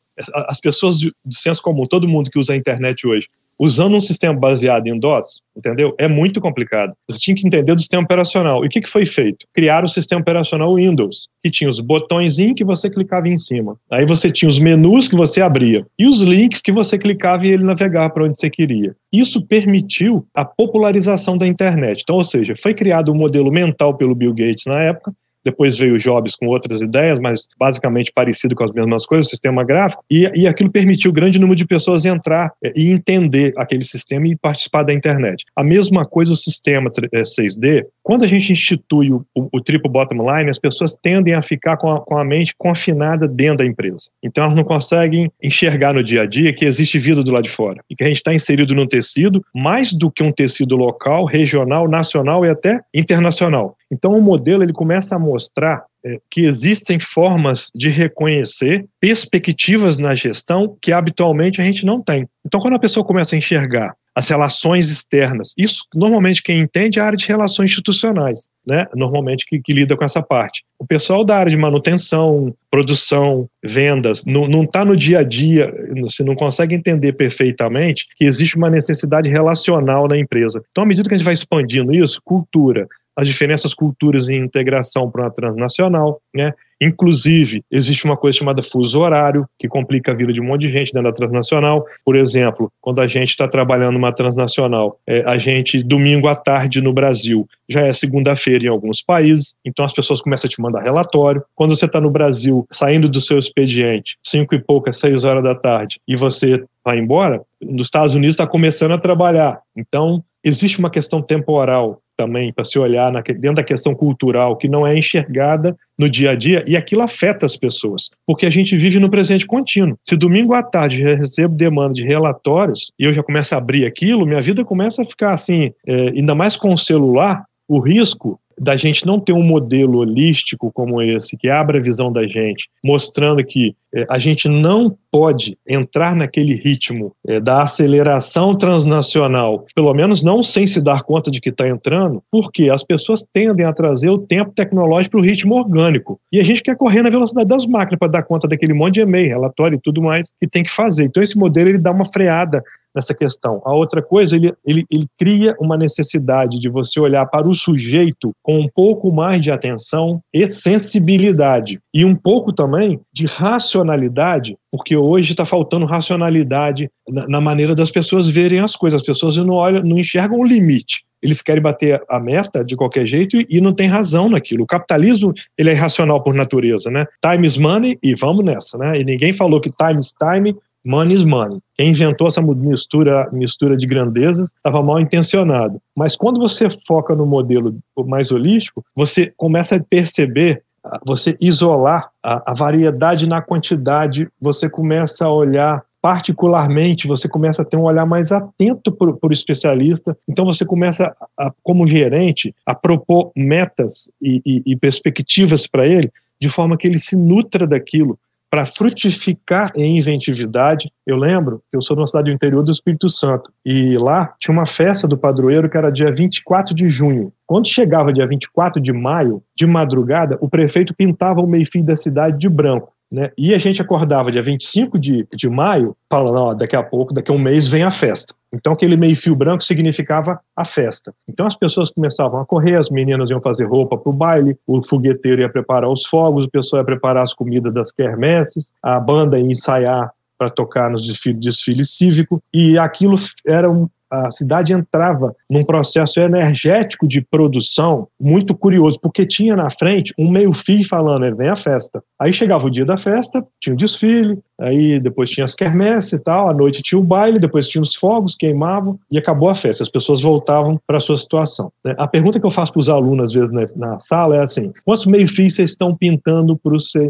[0.48, 4.34] as pessoas do senso comum, todo mundo que usa a internet hoje, usando um sistema
[4.34, 5.96] baseado em DOS, entendeu?
[5.98, 6.94] É muito complicado.
[7.10, 8.64] Você tinha que entender do sistema operacional.
[8.64, 9.46] E o que, que foi feito?
[9.54, 13.78] Criaram o sistema operacional Windows, que tinha os botões que você clicava em cima.
[13.90, 17.52] Aí você tinha os menus que você abria e os links que você clicava e
[17.52, 18.96] ele navegava para onde você queria.
[19.14, 22.02] Isso permitiu a popularização da internet.
[22.02, 25.14] Então, ou seja, foi criado um modelo mental pelo Bill Gates na época,
[25.46, 29.64] depois veio o Jobs com outras ideias, mas basicamente parecido com as mesmas coisas, sistema
[29.64, 34.28] gráfico, e, e aquilo permitiu grande número de pessoas entrar é, e entender aquele sistema
[34.28, 35.46] e participar da internet.
[35.56, 39.90] A mesma coisa o sistema 6D, é, quando a gente institui o, o, o triple
[39.90, 43.66] bottom line, as pessoas tendem a ficar com a, com a mente confinada dentro da
[43.66, 44.12] empresa.
[44.22, 47.50] Então elas não conseguem enxergar no dia a dia que existe vida do lado de
[47.50, 51.26] fora e que a gente está inserido num tecido mais do que um tecido local,
[51.26, 53.76] regional, nacional e até internacional.
[53.92, 60.14] Então o modelo ele começa a mostrar é, que existem formas de reconhecer perspectivas na
[60.14, 62.28] gestão que habitualmente a gente não tem.
[62.46, 65.54] Então quando a pessoa começa a enxergar as relações externas.
[65.58, 68.86] Isso, normalmente, quem entende é a área de relações institucionais, né?
[68.96, 70.64] Normalmente, que, que lida com essa parte.
[70.80, 76.24] O pessoal da área de manutenção, produção, vendas, não está no dia a dia, você
[76.24, 80.62] não consegue entender perfeitamente que existe uma necessidade relacional na empresa.
[80.72, 85.10] Então, à medida que a gente vai expandindo isso, cultura, as diferenças culturas em integração
[85.10, 86.54] para uma transnacional, né?
[86.82, 90.68] Inclusive, existe uma coisa chamada fuso horário, que complica a vida de um monte de
[90.68, 91.86] gente dentro da transnacional.
[92.04, 96.82] Por exemplo, quando a gente está trabalhando numa transnacional, é, a gente, domingo à tarde
[96.82, 100.84] no Brasil, já é segunda-feira em alguns países, então as pessoas começam a te mandar
[100.84, 101.44] relatório.
[101.56, 105.56] Quando você está no Brasil, saindo do seu expediente, cinco e poucas, seis horas da
[105.56, 109.60] tarde, e você vai embora, nos Estados Unidos está começando a trabalhar.
[109.76, 114.68] Então, existe uma questão temporal também para se olhar na, dentro da questão cultural que
[114.68, 118.78] não é enxergada no dia a dia e aquilo afeta as pessoas, porque a gente
[118.78, 119.98] vive no presente contínuo.
[120.04, 123.86] Se domingo à tarde eu recebo demanda de relatórios e eu já começo a abrir
[123.86, 128.40] aquilo, minha vida começa a ficar assim, é, ainda mais com o celular, o risco
[128.60, 132.70] da gente não ter um modelo holístico como esse, que abra a visão da gente,
[132.84, 139.94] mostrando que é, a gente não pode entrar naquele ritmo é, da aceleração transnacional, pelo
[139.94, 143.74] menos não sem se dar conta de que está entrando, porque as pessoas tendem a
[143.74, 146.20] trazer o tempo tecnológico para o ritmo orgânico.
[146.32, 149.02] E a gente quer correr na velocidade das máquinas para dar conta daquele monte de
[149.02, 151.06] e-mail, relatório e tudo mais que tem que fazer.
[151.06, 152.62] Então, esse modelo ele dá uma freada
[152.96, 153.62] nessa questão.
[153.66, 158.32] A outra coisa, ele, ele, ele cria uma necessidade de você olhar para o sujeito
[158.42, 161.80] com um pouco mais de atenção e sensibilidade.
[161.94, 167.92] E um pouco também de racionalidade, porque hoje está faltando racionalidade na, na, maneira das
[167.92, 169.02] pessoas verem as coisas.
[169.02, 171.04] As pessoas não, olham, não enxergam o limite.
[171.22, 174.64] Eles querem bater a meta de qualquer jeito e, não tem razão naquilo.
[174.64, 177.06] O capitalismo ele é irracional por natureza, né?
[177.20, 179.00] Time is money e vamos nessa, né?
[179.00, 180.56] E ninguém falou que time is time
[180.86, 181.60] Money is money.
[181.76, 185.82] Quem inventou essa mistura, mistura de grandezas estava mal intencionado.
[185.98, 190.62] Mas quando você foca no modelo mais holístico, você começa a perceber,
[191.04, 197.66] você isolar a, a variedade na quantidade, você começa a olhar particularmente, você começa a
[197.66, 200.16] ter um olhar mais atento para o especialista.
[200.30, 206.12] Então, você começa, a, como gerente, a propor metas e, e, e perspectivas para ele,
[206.40, 208.20] de forma que ele se nutra daquilo
[208.56, 210.90] para frutificar em inventividade.
[211.06, 214.34] Eu lembro que eu sou de uma cidade do interior do Espírito Santo e lá
[214.40, 217.34] tinha uma festa do padroeiro que era dia 24 de junho.
[217.46, 222.38] Quando chegava dia 24 de maio, de madrugada, o prefeito pintava o meio-fio da cidade
[222.38, 222.94] de branco.
[223.12, 223.30] Né?
[223.38, 227.30] E a gente acordava dia 25 de, de maio, falando, ó, daqui a pouco, daqui
[227.30, 228.34] a um mês vem a festa.
[228.56, 231.14] Então aquele meio fio branco significava a festa.
[231.28, 234.82] Então as pessoas começavam a correr, as meninas iam fazer roupa para o baile, o
[234.82, 239.38] fogueteiro ia preparar os fogos, o pessoal ia preparar as comidas das quermesses, a banda
[239.38, 243.16] ia ensaiar para tocar nos desfile, desfile cívico, e aquilo
[243.46, 249.70] era um, a cidade entrava num processo energético de produção muito curioso, porque tinha na
[249.70, 252.04] frente um meio-fio falando, vem a festa.
[252.20, 256.24] Aí chegava o dia da festa, tinha o desfile, aí depois tinha as quermesses e
[256.24, 259.84] tal, à noite tinha o baile, depois tinha os fogos, queimavam e acabou a festa.
[259.84, 261.72] As pessoas voltavam para a sua situação.
[261.84, 261.94] Né?
[261.98, 264.72] A pergunta que eu faço para os alunos, às vezes, na, na sala é assim:
[264.86, 266.58] quantos meio-fios vocês estão pintando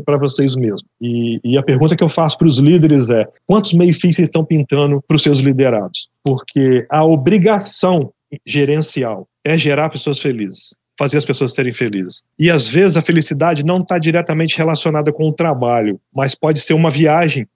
[0.03, 0.83] para vocês mesmos?
[0.99, 4.43] E, e a pergunta que eu faço para os líderes é: quantos meio-fios vocês estão
[4.43, 6.09] pintando para os seus liderados?
[6.23, 8.11] Porque a obrigação
[8.43, 12.21] gerencial é gerar pessoas felizes fazer as pessoas serem felizes.
[12.39, 16.73] E às vezes a felicidade não está diretamente relacionada com o trabalho, mas pode ser
[16.73, 17.47] uma viagem,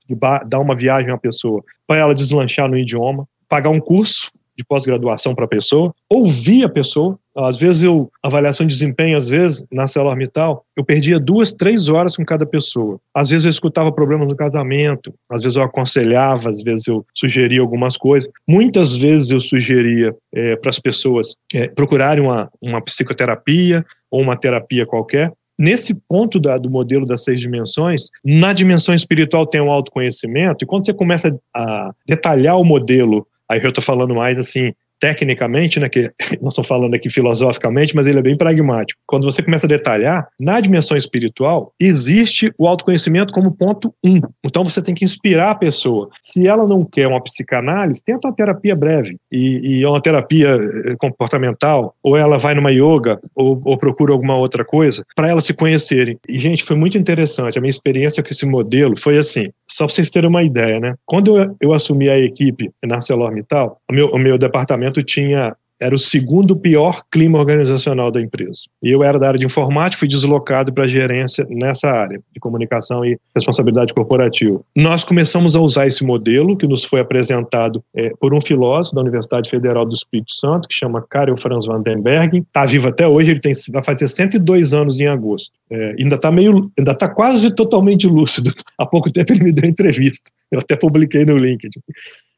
[0.48, 5.34] dar uma viagem à pessoa, para ela deslanchar no idioma, pagar um curso de pós-graduação
[5.34, 7.18] para a pessoa, ouvir a pessoa.
[7.46, 12.16] Às vezes eu, avaliação de desempenho, às vezes, na Orbital, eu perdia duas, três horas
[12.16, 13.00] com cada pessoa.
[13.14, 17.62] Às vezes eu escutava problemas no casamento, às vezes eu aconselhava, às vezes eu sugeria
[17.62, 18.30] algumas coisas.
[18.48, 24.36] Muitas vezes eu sugeria é, para as pessoas é, procurarem uma, uma psicoterapia ou uma
[24.36, 29.70] terapia qualquer, nesse ponto da, do modelo das seis dimensões, na dimensão espiritual tem o
[29.70, 34.74] autoconhecimento, e quando você começa a detalhar o modelo Aí eu estou falando mais assim,
[35.00, 39.00] tecnicamente, né, que não estou falando aqui filosoficamente, mas ele é bem pragmático.
[39.08, 44.20] Quando você começa a detalhar, na dimensão espiritual, existe o autoconhecimento como ponto um.
[44.44, 46.10] Então você tem que inspirar a pessoa.
[46.22, 50.96] Se ela não quer uma psicanálise, tenta uma terapia breve e, e uma terapia eh,
[50.98, 55.54] comportamental, ou ela vai numa yoga, ou, ou procura alguma outra coisa, para elas se
[55.54, 56.18] conhecerem.
[56.28, 57.58] E, gente, foi muito interessante.
[57.58, 60.96] A minha experiência com esse modelo foi assim, só para vocês terem uma ideia, né?
[61.06, 65.96] Quando eu, eu assumi a equipe na ArcelorMittal, o meu, o meu departamento tinha era
[65.96, 68.64] o segundo pior clima organizacional da empresa.
[68.84, 72.40] E eu era da área de informática, fui deslocado para a gerência nessa área de
[72.40, 74.60] comunicação e responsabilidade corporativa.
[74.76, 79.02] Nós começamos a usar esse modelo que nos foi apresentado é, por um filósofo da
[79.02, 82.40] Universidade Federal do Espírito Santo, que chama Karel Franz Vandenberg.
[82.40, 85.52] Está vivo até hoje, ele tem, vai fazer 102 anos em agosto.
[85.72, 88.52] É, ainda está meio, ainda está quase totalmente lúcido.
[88.78, 90.30] Há pouco tempo ele me deu entrevista.
[90.52, 91.80] Eu até publiquei no LinkedIn.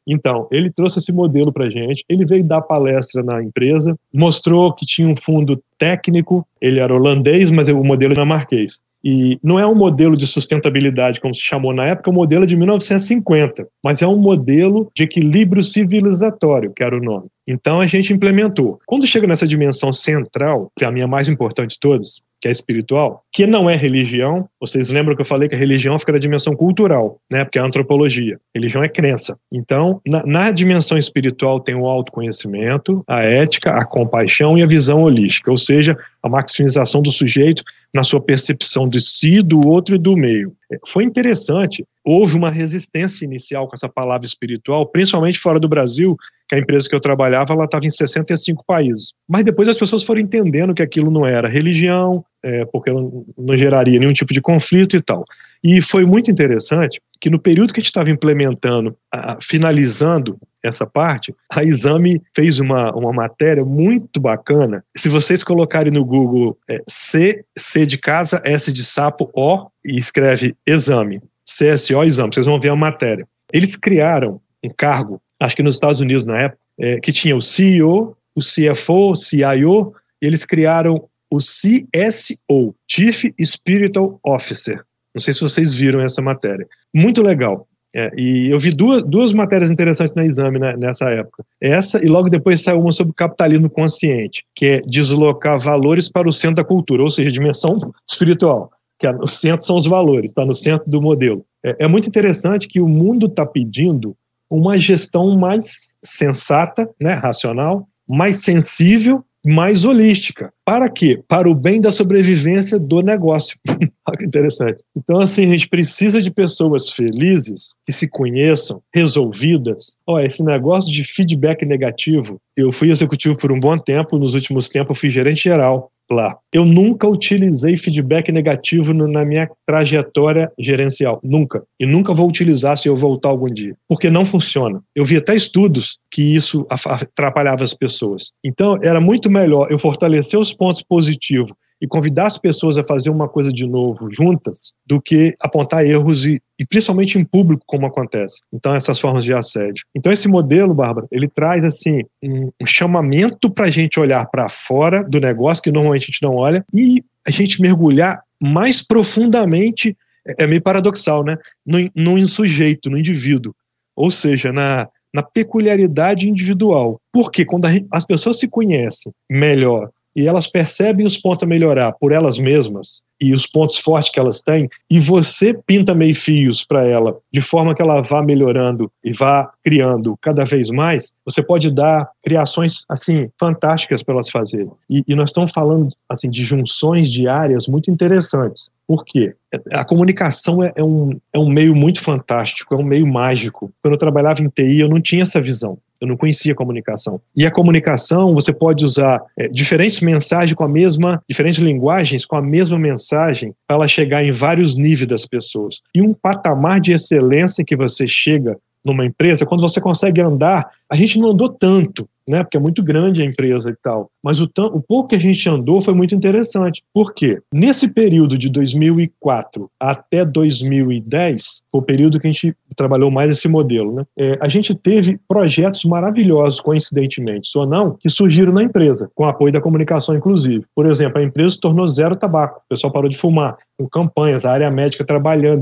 [0.07, 4.85] Então, ele trouxe esse modelo para gente, ele veio dar palestra na empresa, mostrou que
[4.85, 8.81] tinha um fundo técnico, ele era holandês, mas o modelo era marquês.
[9.03, 12.47] E não é um modelo de sustentabilidade, como se chamou na época, o modelo é
[12.47, 17.27] de 1950, mas é um modelo de equilíbrio civilizatório, que era o nome.
[17.47, 18.79] Então a gente implementou.
[18.85, 22.51] Quando chega nessa dimensão central, que é a minha mais importante de todas, que é
[22.51, 24.49] espiritual, que não é religião.
[24.59, 27.45] Vocês lembram que eu falei que a religião fica na dimensão cultural, né?
[27.45, 28.39] Porque é a antropologia.
[28.53, 29.37] Religião é crença.
[29.51, 35.03] Então, na, na dimensão espiritual tem o autoconhecimento, a ética, a compaixão e a visão
[35.03, 39.99] holística, ou seja, a maximização do sujeito na sua percepção de si, do outro e
[39.99, 40.53] do meio.
[40.71, 41.85] É, foi interessante.
[42.03, 46.17] Houve uma resistência inicial com essa palavra espiritual, principalmente fora do Brasil,
[46.51, 49.13] que a empresa que eu trabalhava ela estava em 65 países.
[49.25, 53.97] Mas depois as pessoas foram entendendo que aquilo não era religião, é, porque não, geraria
[53.97, 55.23] nenhum tipo de conflito e tal.
[55.63, 60.85] E foi muito interessante que no período que a gente estava implementando, a, finalizando essa
[60.85, 64.83] parte, a Exame fez uma, uma matéria muito bacana.
[64.97, 69.97] Se vocês colocarem no Google é, C, C de casa, S de sapo, O, e
[69.97, 73.25] escreve Exame, CSO Exame, vocês vão ver a matéria.
[73.53, 77.41] Eles criaram um cargo acho que nos Estados Unidos na época, é, que tinha o
[77.41, 84.83] CEO, o CFO, o CIO, eles criaram o CSO, Chief Spiritual Officer.
[85.13, 86.67] Não sei se vocês viram essa matéria.
[86.93, 87.67] Muito legal.
[87.93, 91.43] É, e eu vi duas, duas matérias interessantes na exame né, nessa época.
[91.59, 96.31] Essa e logo depois saiu uma sobre capitalismo consciente, que é deslocar valores para o
[96.31, 98.71] centro da cultura, ou seja, dimensão espiritual.
[98.97, 101.43] Que é, o centro são os valores, está no centro do modelo.
[101.65, 104.15] É, é muito interessante que o mundo está pedindo
[104.51, 110.53] uma gestão mais sensata, né, racional, mais sensível, mais holística.
[110.65, 111.23] Para quê?
[111.27, 113.57] Para o bem da sobrevivência do negócio.
[114.07, 114.77] Olha que interessante.
[114.95, 119.95] Então, assim, a gente precisa de pessoas felizes, que se conheçam, resolvidas.
[120.05, 124.67] Olha, esse negócio de feedback negativo, eu fui executivo por um bom tempo, nos últimos
[124.67, 126.37] tempos eu fui gerente geral lá.
[126.53, 131.63] Eu nunca utilizei feedback negativo na minha trajetória gerencial, nunca.
[131.79, 134.81] E nunca vou utilizar se eu voltar algum dia, porque não funciona.
[134.95, 138.31] Eu vi até estudos que isso atrapalhava as pessoas.
[138.43, 143.09] Então, era muito melhor eu fortalecer os pontos positivos e convidar as pessoas a fazer
[143.09, 147.87] uma coisa de novo juntas do que apontar erros e, e principalmente em público como
[147.87, 148.41] acontece.
[148.53, 149.83] Então essas formas de assédio.
[149.95, 154.47] Então esse modelo, Bárbara, ele traz assim um, um chamamento para a gente olhar para
[154.47, 159.97] fora do negócio que normalmente a gente não olha e a gente mergulhar mais profundamente
[160.27, 161.35] é, é meio paradoxal, né?
[161.65, 163.55] No, no sujeito, no indivíduo.
[163.95, 166.99] Ou seja, na, na peculiaridade individual.
[167.11, 172.11] Porque quando as pessoas se conhecem melhor e elas percebem os pontos a melhorar por
[172.11, 176.89] elas mesmas e os pontos fortes que elas têm, e você pinta meio fios para
[176.89, 181.69] ela, de forma que ela vá melhorando e vá criando cada vez mais, você pode
[181.71, 184.71] dar criações assim fantásticas para elas fazerem.
[184.89, 188.73] E, e nós estamos falando assim de junções de áreas muito interessantes.
[188.87, 189.35] Por quê?
[189.71, 193.71] A comunicação é, é, um, é um meio muito fantástico, é um meio mágico.
[193.83, 195.77] Quando eu trabalhava em TI, eu não tinha essa visão.
[196.01, 197.21] Eu não conhecia comunicação.
[197.35, 202.35] E a comunicação, você pode usar é, diferentes mensagens com a mesma, diferentes linguagens com
[202.35, 205.79] a mesma mensagem para ela chegar em vários níveis das pessoas.
[205.93, 210.95] E um patamar de excelência que você chega numa empresa, quando você consegue andar, a
[210.95, 212.43] gente não andou tanto, né?
[212.43, 214.09] Porque é muito grande a empresa e tal.
[214.23, 216.83] Mas o, o pouco que a gente andou foi muito interessante.
[216.93, 217.41] Por quê?
[217.53, 223.47] Nesse período de 2004 até 2010, foi o período que a gente trabalhou mais esse
[223.47, 224.05] modelo, né?
[224.17, 229.53] É, a gente teve projetos maravilhosos, coincidentemente, ou não, que surgiram na empresa, com apoio
[229.53, 230.65] da comunicação, inclusive.
[230.75, 234.45] Por exemplo, a empresa se tornou zero tabaco, o pessoal parou de fumar, com campanhas,
[234.45, 235.61] a área médica trabalhando,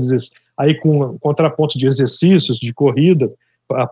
[0.60, 3.34] aí com contraponto de exercícios, de corridas,
[3.72, 3.88] a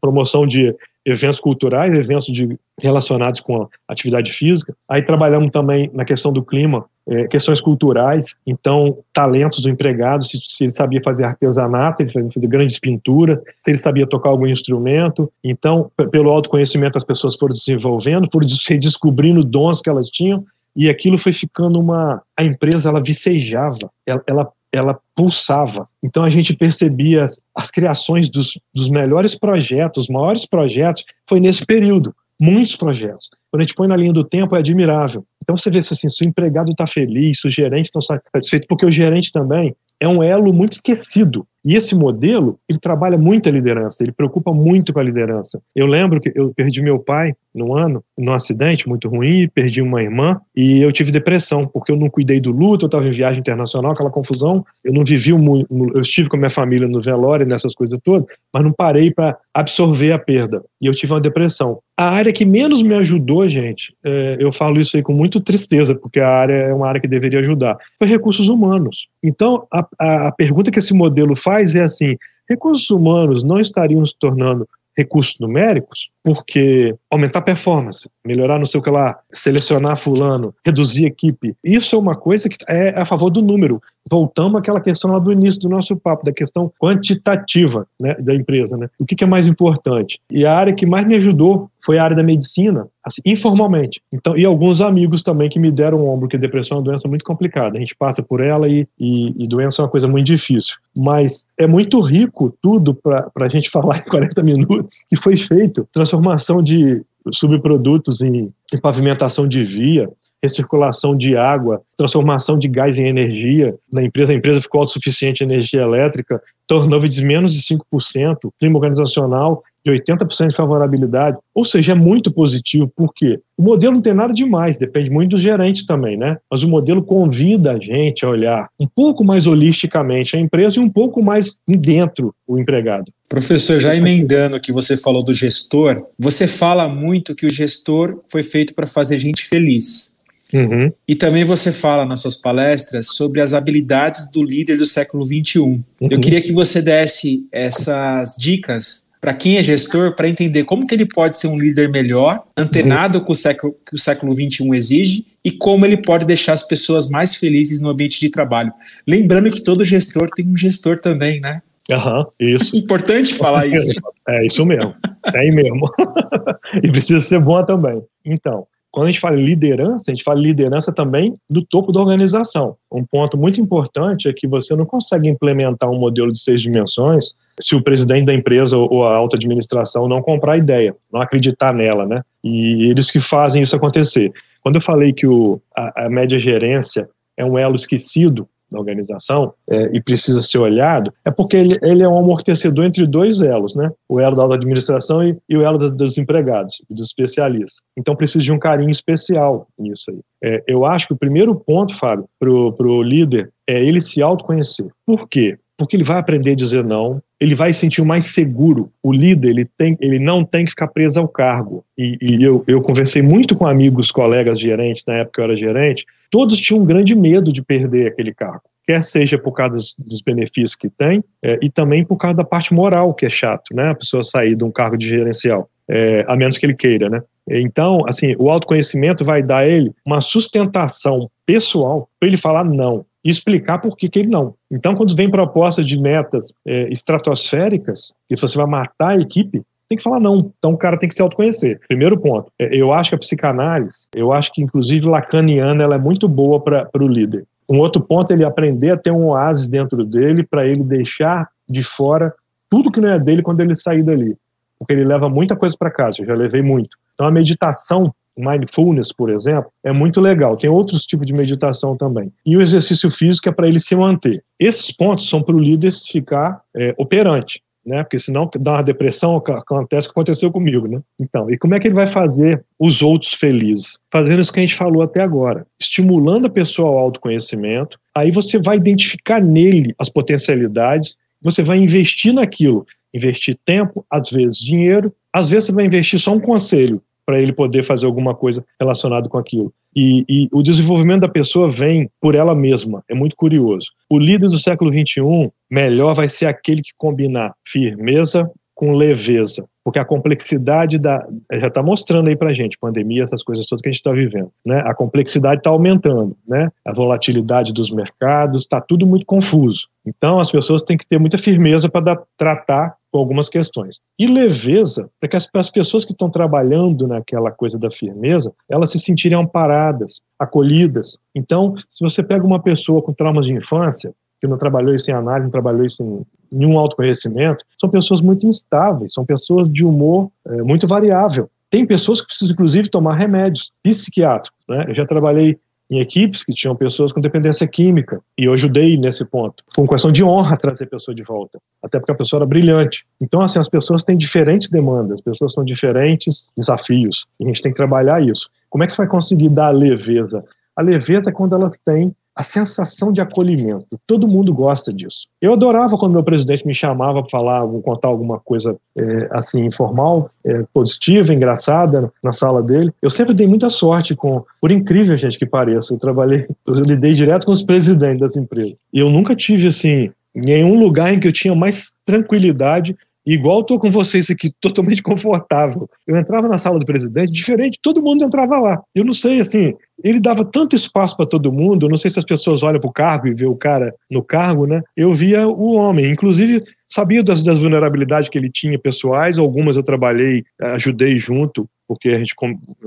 [0.00, 4.72] promoção de eventos culturais, eventos de, relacionados com atividade física.
[4.88, 10.38] Aí trabalhamos também na questão do clima, é, questões culturais, então talentos do empregado, se,
[10.38, 14.46] se, ele sabia fazer artesanato, ele sabia fazer grandes pinturas, se ele sabia tocar algum
[14.46, 15.30] instrumento.
[15.42, 18.46] Então, pelo autoconhecimento, as pessoas foram desenvolvendo, foram
[18.78, 20.44] descobrindo dons que elas tinham
[20.76, 25.88] e aquilo foi ficando uma a empresa ela vicejava ela, ela ela pulsava.
[26.02, 31.40] Então a gente percebia as, as criações dos, dos melhores projetos, os maiores projetos, foi
[31.40, 32.14] nesse período.
[32.40, 33.30] Muitos projetos.
[33.50, 35.24] Quando a gente põe na linha do tempo, é admirável.
[35.42, 38.86] Então você vê assim, se o empregado está feliz, se o gerente está satisfeito, porque
[38.86, 41.46] o gerente também é um elo muito esquecido.
[41.64, 45.60] E esse modelo, ele trabalha muito a liderança, ele preocupa muito com a liderança.
[45.74, 50.02] Eu lembro que eu perdi meu pai num ano, num acidente muito ruim, perdi uma
[50.02, 53.40] irmã e eu tive depressão, porque eu não cuidei do luto, eu estava em viagem
[53.40, 57.46] internacional, aquela confusão, eu não vivi, um, eu estive com a minha família no velório,
[57.46, 60.64] nessas coisas todas, mas não parei para absorver a perda.
[60.80, 61.80] E eu tive uma depressão.
[61.96, 65.94] A área que menos me ajudou, gente, é, eu falo isso aí com muita tristeza,
[65.94, 69.08] porque a área é uma área que deveria ajudar, foi recursos humanos.
[69.22, 72.16] Então, a, a, a pergunta que esse modelo faz é assim:
[72.48, 78.78] recursos humanos não estariam se tornando recursos numéricos, porque aumentar a performance, melhorar não sei
[78.78, 83.30] o que lá, selecionar fulano, reduzir equipe, isso é uma coisa que é a favor
[83.30, 83.80] do número.
[84.08, 88.76] Voltamos àquela questão lá do início do nosso papo, da questão quantitativa né, da empresa.
[88.76, 88.88] Né?
[88.98, 90.20] O que, que é mais importante?
[90.30, 94.00] E a área que mais me ajudou foi a área da medicina, assim, informalmente.
[94.12, 97.08] Então, e alguns amigos também que me deram o ombro, que depressão é uma doença
[97.08, 97.76] muito complicada.
[97.76, 100.76] A gente passa por ela e, e, e doença é uma coisa muito difícil.
[100.96, 105.88] Mas é muito rico tudo para a gente falar em 40 minutos que foi feito
[105.92, 107.02] transformação de
[107.32, 110.08] subprodutos em, em pavimentação de via,
[110.42, 113.76] recirculação de água, transformação de gás em energia.
[113.92, 118.76] Na empresa, a empresa ficou autossuficiente em energia elétrica, turnover de menos de 5%, clima
[118.76, 121.38] organizacional de 80% de favorabilidade.
[121.54, 125.40] Ou seja, é muito positivo, porque o modelo não tem nada demais, depende muito dos
[125.40, 126.36] gerentes também, né?
[126.50, 130.82] Mas o modelo convida a gente a olhar um pouco mais holisticamente a empresa e
[130.82, 133.12] um pouco mais dentro o empregado.
[133.28, 138.20] Professor, já emendando o que você falou do gestor, você fala muito que o gestor
[138.30, 140.12] foi feito para fazer gente feliz.
[140.52, 140.92] Uhum.
[141.08, 145.58] E também você fala nas suas palestras sobre as habilidades do líder do século XXI.
[145.58, 145.84] Uhum.
[146.02, 150.92] Eu queria que você desse essas dicas para quem é gestor para entender como que
[150.92, 153.24] ele pode ser um líder melhor, antenado uhum.
[153.24, 157.08] com o século que o século XXI exige e como ele pode deixar as pessoas
[157.08, 158.72] mais felizes no ambiente de trabalho.
[159.06, 161.62] Lembrando que todo gestor tem um gestor também, né?
[161.88, 162.76] Aham, isso.
[162.76, 164.00] Importante falar isso.
[164.28, 164.92] É isso mesmo.
[165.32, 165.88] É aí mesmo.
[166.82, 168.02] e precisa ser bom também.
[168.24, 172.76] Então, quando a gente fala liderança, a gente fala liderança também do topo da organização.
[172.92, 177.34] Um ponto muito importante é que você não consegue implementar um modelo de seis dimensões
[177.58, 181.72] se o presidente da empresa ou a alta administração não comprar a ideia, não acreditar
[181.72, 182.22] nela, né?
[182.44, 184.30] E eles que fazem isso acontecer.
[184.62, 189.52] Quando eu falei que o, a, a média gerência é um elo esquecido, na organização
[189.70, 193.74] é, e precisa ser olhado, é porque ele, ele, é um amortecedor entre dois elos,
[193.74, 193.90] né?
[194.08, 197.82] O elo da administração e, e o elo dos, dos empregados, dos especialistas.
[197.96, 200.20] Então precisa de um carinho especial nisso aí.
[200.42, 204.88] É, eu acho que o primeiro ponto, Fábio, para o líder é ele se autoconhecer.
[205.06, 205.58] Por quê?
[205.82, 208.88] porque ele vai aprender a dizer não, ele vai se sentir mais seguro.
[209.02, 211.84] O líder, ele, tem, ele não tem que ficar preso ao cargo.
[211.98, 216.06] E, e eu, eu conversei muito com amigos, colegas gerentes, na época eu era gerente,
[216.30, 218.62] todos tinham um grande medo de perder aquele cargo.
[218.86, 222.72] Quer seja por causa dos, benefícios que tem, é, e também por causa da parte
[222.72, 223.88] moral, que é chato, né?
[223.88, 227.22] A pessoa sair de um cargo de gerencial, é, a menos que ele queira, né?
[227.48, 233.30] Então, assim, o autoconhecimento vai dar ele uma sustentação pessoal para ele falar não e
[233.30, 234.54] explicar por que, que ele não.
[234.70, 239.62] Então, quando vem proposta de metas é, estratosféricas, que você vai matar a equipe,
[239.92, 240.50] tem que falar não.
[240.58, 241.78] Então o cara tem que se autoconhecer.
[241.86, 242.50] Primeiro ponto.
[242.58, 246.58] É, eu acho que a psicanálise, eu acho que inclusive lacaniana, ela é muito boa
[246.60, 247.44] para o líder.
[247.68, 251.48] Um outro ponto é ele aprender a ter um oásis dentro dele para ele deixar
[251.68, 252.34] de fora
[252.70, 254.34] tudo que não é dele quando ele sair dali.
[254.78, 256.96] Porque ele leva muita coisa para casa, eu já levei muito.
[257.14, 258.12] Então a meditação
[258.42, 260.56] mindfulness, por exemplo, é muito legal.
[260.56, 262.32] Tem outros tipos de meditação também.
[262.44, 264.42] E o exercício físico é para ele se manter.
[264.58, 267.62] Esses pontos são para o líder ficar é, operante.
[267.84, 268.02] Né?
[268.04, 271.00] Porque senão dá uma depressão, acontece o que aconteceu comigo, né?
[271.18, 273.98] Então, e como é que ele vai fazer os outros felizes?
[274.10, 278.56] Fazendo isso que a gente falou até agora, estimulando a pessoa ao autoconhecimento, aí você
[278.56, 285.50] vai identificar nele as potencialidades, você vai investir naquilo, investir tempo, às vezes dinheiro, às
[285.50, 289.38] vezes você vai investir só um conselho, para ele poder fazer alguma coisa relacionada com
[289.38, 289.72] aquilo.
[289.94, 293.04] E, e, o desenvolvimento da pessoa vem por ela mesma.
[293.08, 293.90] É muito curioso.
[294.10, 299.98] O líder do século XXI, melhor vai ser aquele que combinar firmeza com leveza, porque
[299.98, 303.92] a complexidade da já está mostrando aí para gente pandemia, essas coisas todas que a
[303.92, 304.82] gente está vivendo, né?
[304.84, 306.68] A complexidade está aumentando, né?
[306.84, 309.86] A volatilidade dos mercados está tudo muito confuso.
[310.04, 314.00] Então as pessoas têm que ter muita firmeza para tratar com algumas questões.
[314.18, 318.90] E leveza, para que as, as pessoas que estão trabalhando naquela coisa da firmeza, elas
[318.90, 321.18] se sentirem amparadas, acolhidas.
[321.34, 325.14] Então, se você pega uma pessoa com traumas de infância, que não trabalhou isso em
[325.14, 330.30] análise, não trabalhou isso em nenhum autoconhecimento, são pessoas muito instáveis, são pessoas de humor
[330.46, 331.48] é, muito variável.
[331.70, 334.58] Tem pessoas que precisam, inclusive, tomar remédios psiquiátricos.
[334.68, 334.86] Né?
[334.88, 335.58] Eu já trabalhei
[335.92, 339.62] em equipes que tinham pessoas com dependência química, e eu ajudei nesse ponto.
[339.74, 342.46] Foi uma questão de honra trazer a pessoa de volta, até porque a pessoa era
[342.46, 343.04] brilhante.
[343.20, 347.60] Então, assim, as pessoas têm diferentes demandas, as pessoas têm diferentes desafios, e a gente
[347.60, 348.48] tem que trabalhar isso.
[348.70, 350.40] Como é que você vai conseguir dar leveza?
[350.74, 353.98] A leveza é quando elas têm a sensação de acolhimento.
[354.06, 355.26] Todo mundo gosta disso.
[355.40, 360.22] Eu adorava quando meu presidente me chamava para falar, contar alguma coisa é, assim informal,
[360.44, 362.92] é, positiva, engraçada na sala dele.
[363.02, 367.12] Eu sempre dei muita sorte com, por incrível gente que pareça, eu trabalhei, eu lidei
[367.12, 368.74] direto com os presidentes das empresas.
[368.92, 372.96] E eu nunca tive assim nenhum lugar em que eu tinha mais tranquilidade
[373.26, 375.88] igual estou com vocês aqui, totalmente confortável.
[376.06, 378.82] Eu entrava na sala do presidente, diferente, todo mundo entrava lá.
[378.94, 382.18] Eu não sei, assim, ele dava tanto espaço para todo mundo, eu não sei se
[382.18, 384.82] as pessoas olham para o cargo e vê o cara no cargo, né?
[384.96, 386.62] Eu via o homem, inclusive
[386.92, 392.18] sabia das, das vulnerabilidades que ele tinha pessoais, algumas eu trabalhei, ajudei junto, porque a
[392.18, 392.34] gente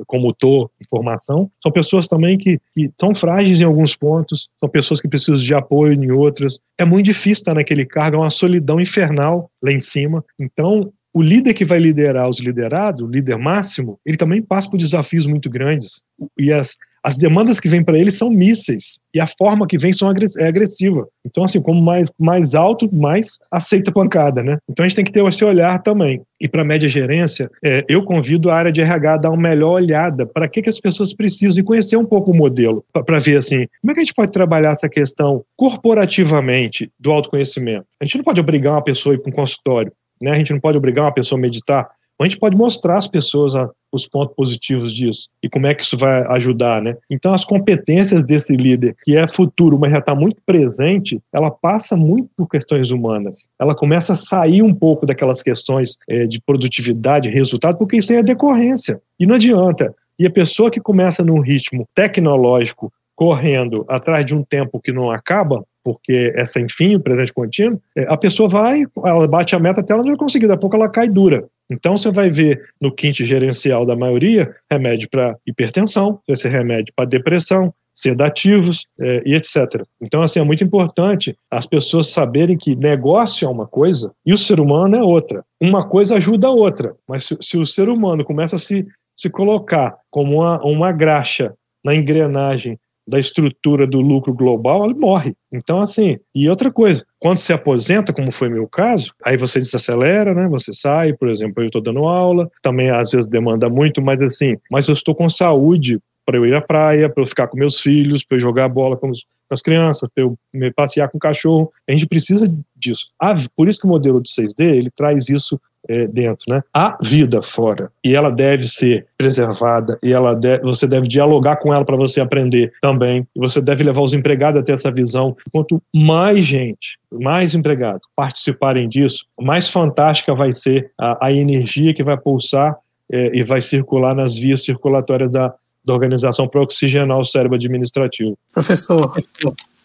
[0.07, 5.07] comutou informação, são pessoas também que, que, são frágeis em alguns pontos, são pessoas que
[5.07, 6.59] precisam de apoio em outras.
[6.77, 10.23] É muito difícil estar naquele cargo, é uma solidão infernal lá em cima.
[10.39, 14.77] Então, o líder que vai liderar os liderados, o líder máximo, ele também passa por
[14.77, 16.03] desafios muito grandes.
[16.37, 16.75] E as,
[17.05, 20.47] as demandas que vêm para ele são mísseis e a forma que vem são é
[20.47, 21.07] agressiva.
[21.23, 24.57] Então, assim, como mais, mais alto, mais aceita pancada, né?
[24.67, 26.23] Então a gente tem que ter esse olhar também.
[26.41, 29.49] E para a média gerência, é, eu convido a área de RH a dar uma
[29.49, 33.19] melhor olhada para que, que as pessoas precisam e conhecer um pouco o modelo, para
[33.19, 37.85] ver assim, como é que a gente pode trabalhar essa questão corporativamente do autoconhecimento.
[38.01, 40.31] A gente não pode obrigar uma pessoa a ir para um consultório, né?
[40.31, 41.87] A gente não pode obrigar uma pessoa a meditar,
[42.23, 45.83] a gente pode mostrar às pessoas a, os pontos positivos disso e como é que
[45.83, 46.95] isso vai ajudar, né?
[47.09, 51.95] Então, as competências desse líder, que é futuro, mas já está muito presente, ela passa
[51.95, 53.49] muito por questões humanas.
[53.59, 58.19] Ela começa a sair um pouco daquelas questões é, de produtividade, resultado, porque isso aí
[58.19, 59.01] é decorrência.
[59.19, 59.93] E não adianta.
[60.17, 65.09] E a pessoa que começa num ritmo tecnológico, correndo atrás de um tempo que não
[65.09, 69.59] acaba, porque é sem fim, o presente contínuo, é, a pessoa vai, ela bate a
[69.59, 71.47] meta até ela não conseguir, daqui a pouco ela cai dura.
[71.69, 77.05] Então você vai ver no quinto gerencial da maioria remédio para hipertensão, ser remédio para
[77.05, 79.83] depressão, sedativos é, e etc.
[80.01, 84.37] Então, assim, é muito importante as pessoas saberem que negócio é uma coisa e o
[84.37, 85.43] ser humano é outra.
[85.61, 88.85] Uma coisa ajuda a outra, mas se, se o ser humano começa a se,
[89.17, 91.53] se colocar como uma, uma graxa
[91.83, 92.77] na engrenagem
[93.07, 95.35] da estrutura do lucro global, ele morre.
[95.51, 100.33] Então, assim, e outra coisa, quando se aposenta, como foi meu caso, aí você desacelera,
[100.33, 100.47] né?
[100.49, 104.57] Você sai, por exemplo, eu estou dando aula, também às vezes demanda muito, mas assim,
[104.71, 107.79] mas eu estou com saúde para eu ir à praia, para eu ficar com meus
[107.79, 109.11] filhos, para eu jogar bola com
[109.51, 111.71] as crianças, para eu me passear com o cachorro.
[111.87, 113.11] A gente precisa disso.
[113.55, 116.61] Por isso que o modelo de 6D ele traz isso é, dentro, né?
[116.73, 121.73] Há vida fora e ela deve ser preservada e ela deve, você deve dialogar com
[121.73, 123.27] ela para você aprender também.
[123.35, 125.35] Você deve levar os empregados a ter essa visão.
[125.51, 132.03] Quanto mais gente, mais empregados participarem disso, mais fantástica vai ser a, a energia que
[132.03, 132.75] vai pulsar
[133.11, 138.37] é, e vai circular nas vias circulatórias da, da organização para oxigenar o cérebro administrativo.
[138.51, 139.13] Professor,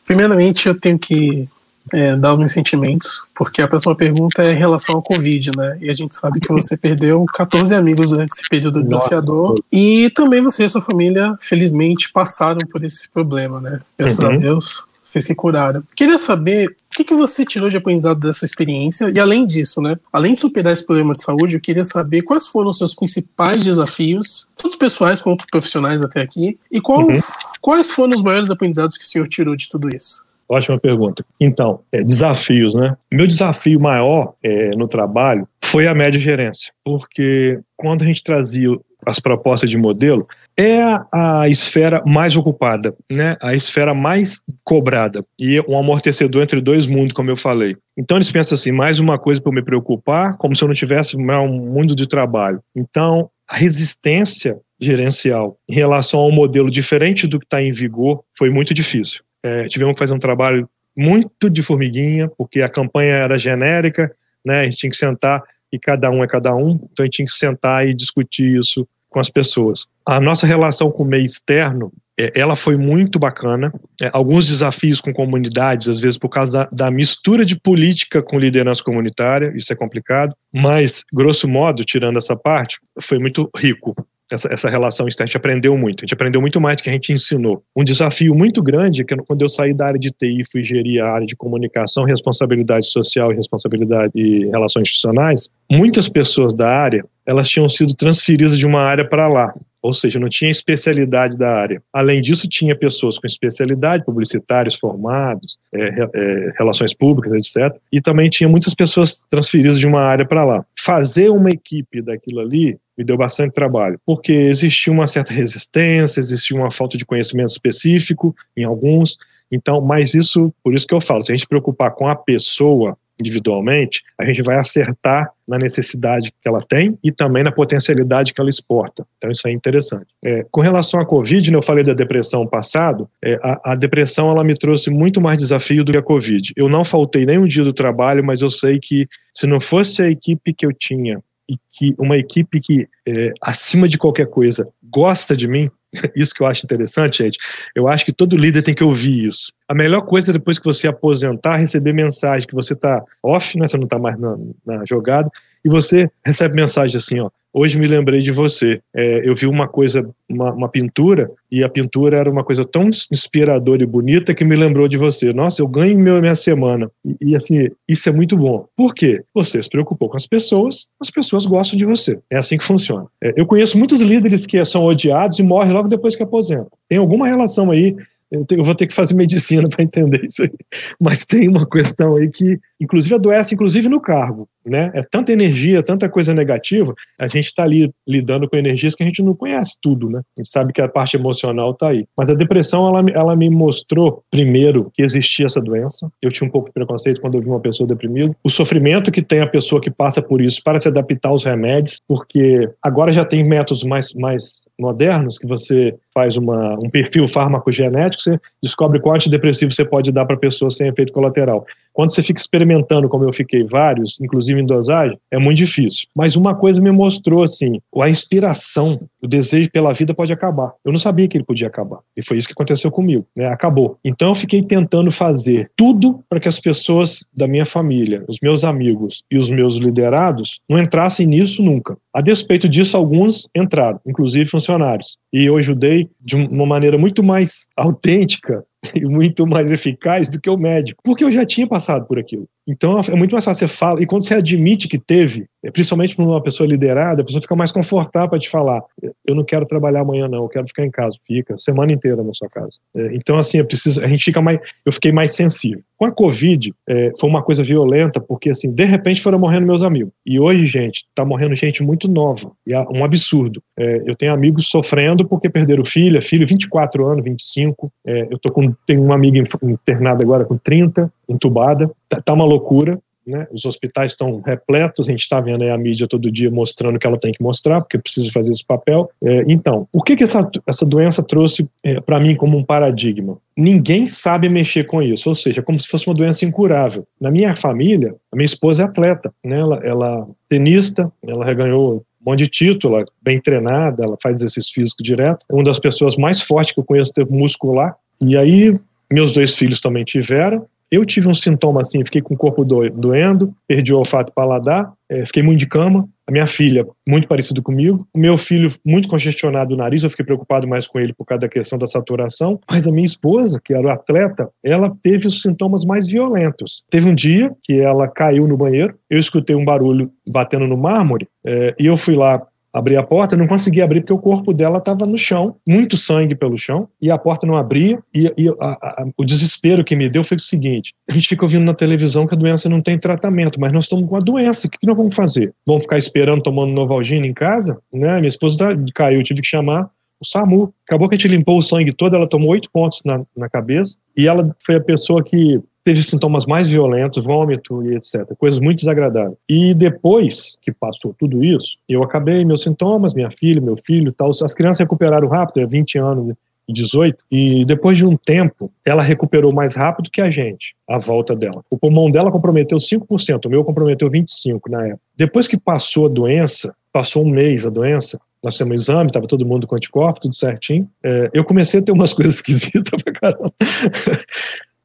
[0.07, 1.45] primeiramente eu tenho que
[1.93, 5.79] é, dar alguns sentimentos, porque a próxima pergunta é em relação ao Covid, né?
[5.81, 9.51] E a gente sabe que você perdeu 14 amigos durante esse período desafiador.
[9.51, 9.63] Nossa.
[9.73, 13.79] E também você e sua família, felizmente, passaram por esse problema, né?
[13.99, 14.31] Graças uhum.
[14.31, 15.83] a Deus, vocês se curaram.
[15.97, 19.11] Queria saber o que, que você tirou de aprendizado dessa experiência?
[19.11, 19.97] E além disso, né?
[20.13, 23.65] Além de superar esse problema de saúde, eu queria saber quais foram os seus principais
[23.65, 27.19] desafios, tanto pessoais quanto profissionais até aqui, e qual, uhum.
[27.61, 30.25] quais foram os maiores aprendizados que o senhor tirou de tudo isso?
[30.51, 31.25] Ótima pergunta.
[31.39, 32.97] Então, é, desafios, né?
[33.11, 38.77] Meu desafio maior é, no trabalho foi a média gerência, porque quando a gente trazia
[39.07, 40.27] as propostas de modelo,
[40.59, 40.83] é
[41.13, 43.37] a, esfera mais ocupada, né?
[43.41, 47.77] a esfera mais cobrada e um amortecedor entre dois mundos, como eu falei.
[47.97, 51.17] Então eles pensam assim, mais uma coisa para me preocupar, como se eu não tivesse
[51.17, 52.61] um mundo de trabalho.
[52.77, 58.23] Então a resistência gerencial em relação a um modelo diferente do que está em vigor
[58.37, 59.23] foi muito difícil.
[59.43, 64.15] É, tivemos que fazer um trabalho muito de formiguinha, porque a campanha era genérica,
[64.45, 64.61] né?
[64.61, 67.27] A gente tinha que sentar e cada um é cada um, então a gente tinha
[67.27, 69.87] que sentar e discutir isso com as pessoas.
[70.07, 73.73] A nossa relação com o meio externo, é, ela foi muito bacana.
[74.03, 78.39] É, alguns desafios com comunidades, às vezes por causa da, da, mistura de política com
[78.39, 83.95] liderança comunitária, isso é complicado, mas, grosso modo, tirando essa parte, foi muito rico
[84.31, 85.25] essa, essa relação externa.
[85.25, 87.63] A gente aprendeu muito, a gente aprendeu muito mais do que a gente ensinou.
[87.77, 90.65] Um desafio muito grande é que quando eu saí da área de TI e fui
[90.65, 96.69] gerir a área de comunicação, responsabilidade social e responsabilidade e relações institucionais, muitas pessoas da
[96.69, 99.55] área elas tinham sido transferidas de uma área para lá.
[99.83, 101.83] Ou seja, não tinha especialidade da área.
[101.93, 107.77] Além disso, tinha pessoas com especialidade, publicitários formados, é, é, relações públicas, etc.
[107.93, 110.65] E também tinha muitas pessoas transferidas de uma área para lá.
[110.79, 116.57] Fazer uma equipe daquilo ali me deu bastante trabalho, porque existia uma certa resistência, existia
[116.57, 119.17] uma falta de conhecimento específico em alguns.
[119.51, 122.97] Então, mas isso, por isso que eu falo, se a gente preocupar com a pessoa,
[123.21, 128.41] individualmente, a gente vai acertar na necessidade que ela tem e também na potencialidade que
[128.41, 129.05] ela exporta.
[129.19, 130.07] Então isso é interessante.
[130.25, 134.31] É, com relação à Covid, né, eu falei da depressão passado, é, a, a, depressão
[134.31, 136.53] ela me trouxe muito mais desafio do que a Covid.
[136.57, 140.03] Eu não faltei nem um dia do trabalho, mas eu sei que se não fosse
[140.03, 144.69] a equipe que eu tinha e que uma equipe que, é, acima de qualquer coisa,
[144.83, 145.69] gosta de mim,
[146.15, 147.39] isso que eu acho interessante, gente.
[147.75, 149.53] Eu acho que todo líder tem que ouvir isso.
[149.69, 153.67] A melhor coisa depois que você aposentar, receber mensagem que você está off, né?
[153.67, 154.37] Você não está mais na,
[154.67, 155.31] na jogada,
[155.65, 158.81] e você recebe mensagem assim, ó, hoje me lembrei de você.
[158.95, 162.89] É, eu vi uma coisa, uma, uma, pintura, e a pintura era uma coisa tão
[162.89, 165.33] inspiradora e bonita que me lembrou de você.
[165.33, 166.91] Nossa, eu ganho meu, minha semana.
[167.05, 168.67] E, e, assim, isso é muito bom.
[168.77, 169.23] Por quê?
[169.35, 172.19] Você se preocupou com as pessoas, as pessoas gostam de você.
[172.31, 173.07] É assim que funciona.
[173.23, 176.69] É, eu conheço muitos líderes que são odiados e morrem logo depois que aposentam.
[176.89, 177.97] Tem alguma relação aí
[178.31, 180.53] eu, eu, vou ter que fazer medicina para entender isso aí.
[181.01, 184.91] Mas tem uma questão aí que, inclusive, adoece, inclusive no cargo né?
[184.95, 189.07] É tanta energia, tanta coisa negativa, a gente está ali lidando com energias que a
[189.07, 190.21] gente não conhece tudo, né?
[190.37, 192.07] A gente sabe que a parte emocional está aí.
[192.17, 196.11] Mas a depressão, ela, ela me mostrou, primeiro, que existia essa doença.
[196.21, 198.35] Eu tinha um pouco de preconceito quando eu vi uma pessoa deprimida.
[198.45, 202.01] O sofrimento que tem a pessoa que passa por isso para se adaptar aos remédios,
[202.07, 208.20] porque agora já tem métodos mais, mais modernos que você faz uma, um perfil farmacogenético,
[208.23, 211.67] você descobre qual antidepressivo você pode dar para a pessoa sem efeito colateral.
[212.01, 216.07] Quando você fica experimentando, como eu fiquei vários, inclusive em dosagem, é muito difícil.
[216.17, 220.73] Mas uma coisa me mostrou assim, a inspiração, o desejo pela vida pode acabar.
[220.83, 221.99] Eu não sabia que ele podia acabar.
[222.17, 223.49] E foi isso que aconteceu comigo, né?
[223.49, 223.99] Acabou.
[224.03, 228.65] Então eu fiquei tentando fazer tudo para que as pessoas da minha família, os meus
[228.65, 231.99] amigos e os meus liderados não entrassem nisso nunca.
[232.15, 235.19] A despeito disso, alguns entraram, inclusive funcionários.
[235.31, 240.51] E eu ajudei de uma maneira muito mais autêntica e muito mais eficaz do que
[240.51, 242.49] o médico, porque eu já tinha passado por aquilo.
[242.67, 246.25] Então é muito mais fácil você falar, e quando você admite que teve, principalmente para
[246.25, 248.83] uma pessoa liderada, a pessoa fica mais confortável para te falar:
[249.27, 251.19] eu não quero trabalhar amanhã, não, eu quero ficar em casa.
[251.27, 252.79] Fica, semana inteira na sua casa.
[252.95, 255.83] É, então, assim, eu preciso, a gente fica mais, eu fiquei mais sensível.
[255.97, 259.83] Com a Covid, é, foi uma coisa violenta, porque, assim, de repente foram morrendo meus
[259.83, 260.13] amigos.
[260.25, 263.63] E hoje, gente, tá morrendo gente muito nova, e é um absurdo.
[263.79, 267.93] É, eu tenho amigos sofrendo porque perderam filha, filho 24 anos, 25.
[268.07, 271.91] É, eu tô com, tenho uma amiga internada agora com 30, entubada.
[272.09, 273.01] Tá, tá uma loucura.
[273.27, 273.47] Né?
[273.53, 277.07] Os hospitais estão repletos, a gente está vendo a mídia todo dia mostrando o que
[277.07, 279.09] ela tem que mostrar, porque precisa fazer esse papel.
[279.23, 283.39] É, então, o que, que essa, essa doença trouxe é, para mim como um paradigma?
[283.57, 287.07] Ninguém sabe mexer com isso, ou seja, como se fosse uma doença incurável.
[287.21, 289.59] Na minha família, a minha esposa é atleta, né?
[289.61, 294.39] ela, ela tenista, ela reganhou um monte de título, ela é bem treinada, ela faz
[294.39, 295.45] exercício físico direto.
[295.49, 297.95] É uma das pessoas mais fortes que eu conheço muscular.
[298.21, 298.79] E aí,
[299.11, 300.67] meus dois filhos também tiveram.
[300.91, 305.25] Eu tive um sintoma assim, fiquei com o corpo doendo, perdi o olfato paladar, é,
[305.27, 306.09] fiquei muito de cama.
[306.27, 308.07] A minha filha, muito parecido comigo.
[308.15, 311.41] O meu filho, muito congestionado o nariz, eu fiquei preocupado mais com ele por causa
[311.41, 312.61] da questão da saturação.
[312.71, 316.85] Mas a minha esposa, que era atleta, ela teve os sintomas mais violentos.
[316.89, 321.27] Teve um dia que ela caiu no banheiro, eu escutei um barulho batendo no mármore,
[321.45, 322.41] é, e eu fui lá
[322.73, 326.35] abrir a porta, não conseguia abrir porque o corpo dela estava no chão, muito sangue
[326.35, 327.99] pelo chão, e a porta não abria.
[328.15, 331.45] E, e a, a, o desespero que me deu foi o seguinte: a gente fica
[331.45, 334.67] ouvindo na televisão que a doença não tem tratamento, mas nós estamos com a doença,
[334.67, 335.53] o que nós vamos fazer?
[335.67, 337.79] Vamos ficar esperando tomando Novalgina em casa?
[337.93, 338.17] Né?
[338.17, 339.91] Minha esposa tá, caiu, tive que chamar
[340.21, 340.73] o SAMU.
[340.87, 343.99] Acabou que a gente limpou o sangue todo, ela tomou oito pontos na, na cabeça,
[344.17, 348.35] e ela foi a pessoa que teve sintomas mais violentos, vômito e etc.
[348.39, 349.37] Coisas muito desagradáveis.
[349.49, 354.31] E depois que passou tudo isso, eu acabei meus sintomas, minha filha, meu filho, tal.
[354.31, 356.35] As crianças recuperaram rápido, é 20 anos
[356.69, 360.99] e 18, e depois de um tempo, ela recuperou mais rápido que a gente, a
[360.99, 361.65] volta dela.
[361.69, 365.01] O pulmão dela comprometeu 5%, o meu comprometeu 25% na época.
[365.17, 369.27] Depois que passou a doença, passou um mês a doença, nós fizemos um exame, estava
[369.27, 370.89] todo mundo com anticorpo, tudo certinho.
[371.05, 373.53] É, eu comecei a ter umas coisas esquisitas pra caramba.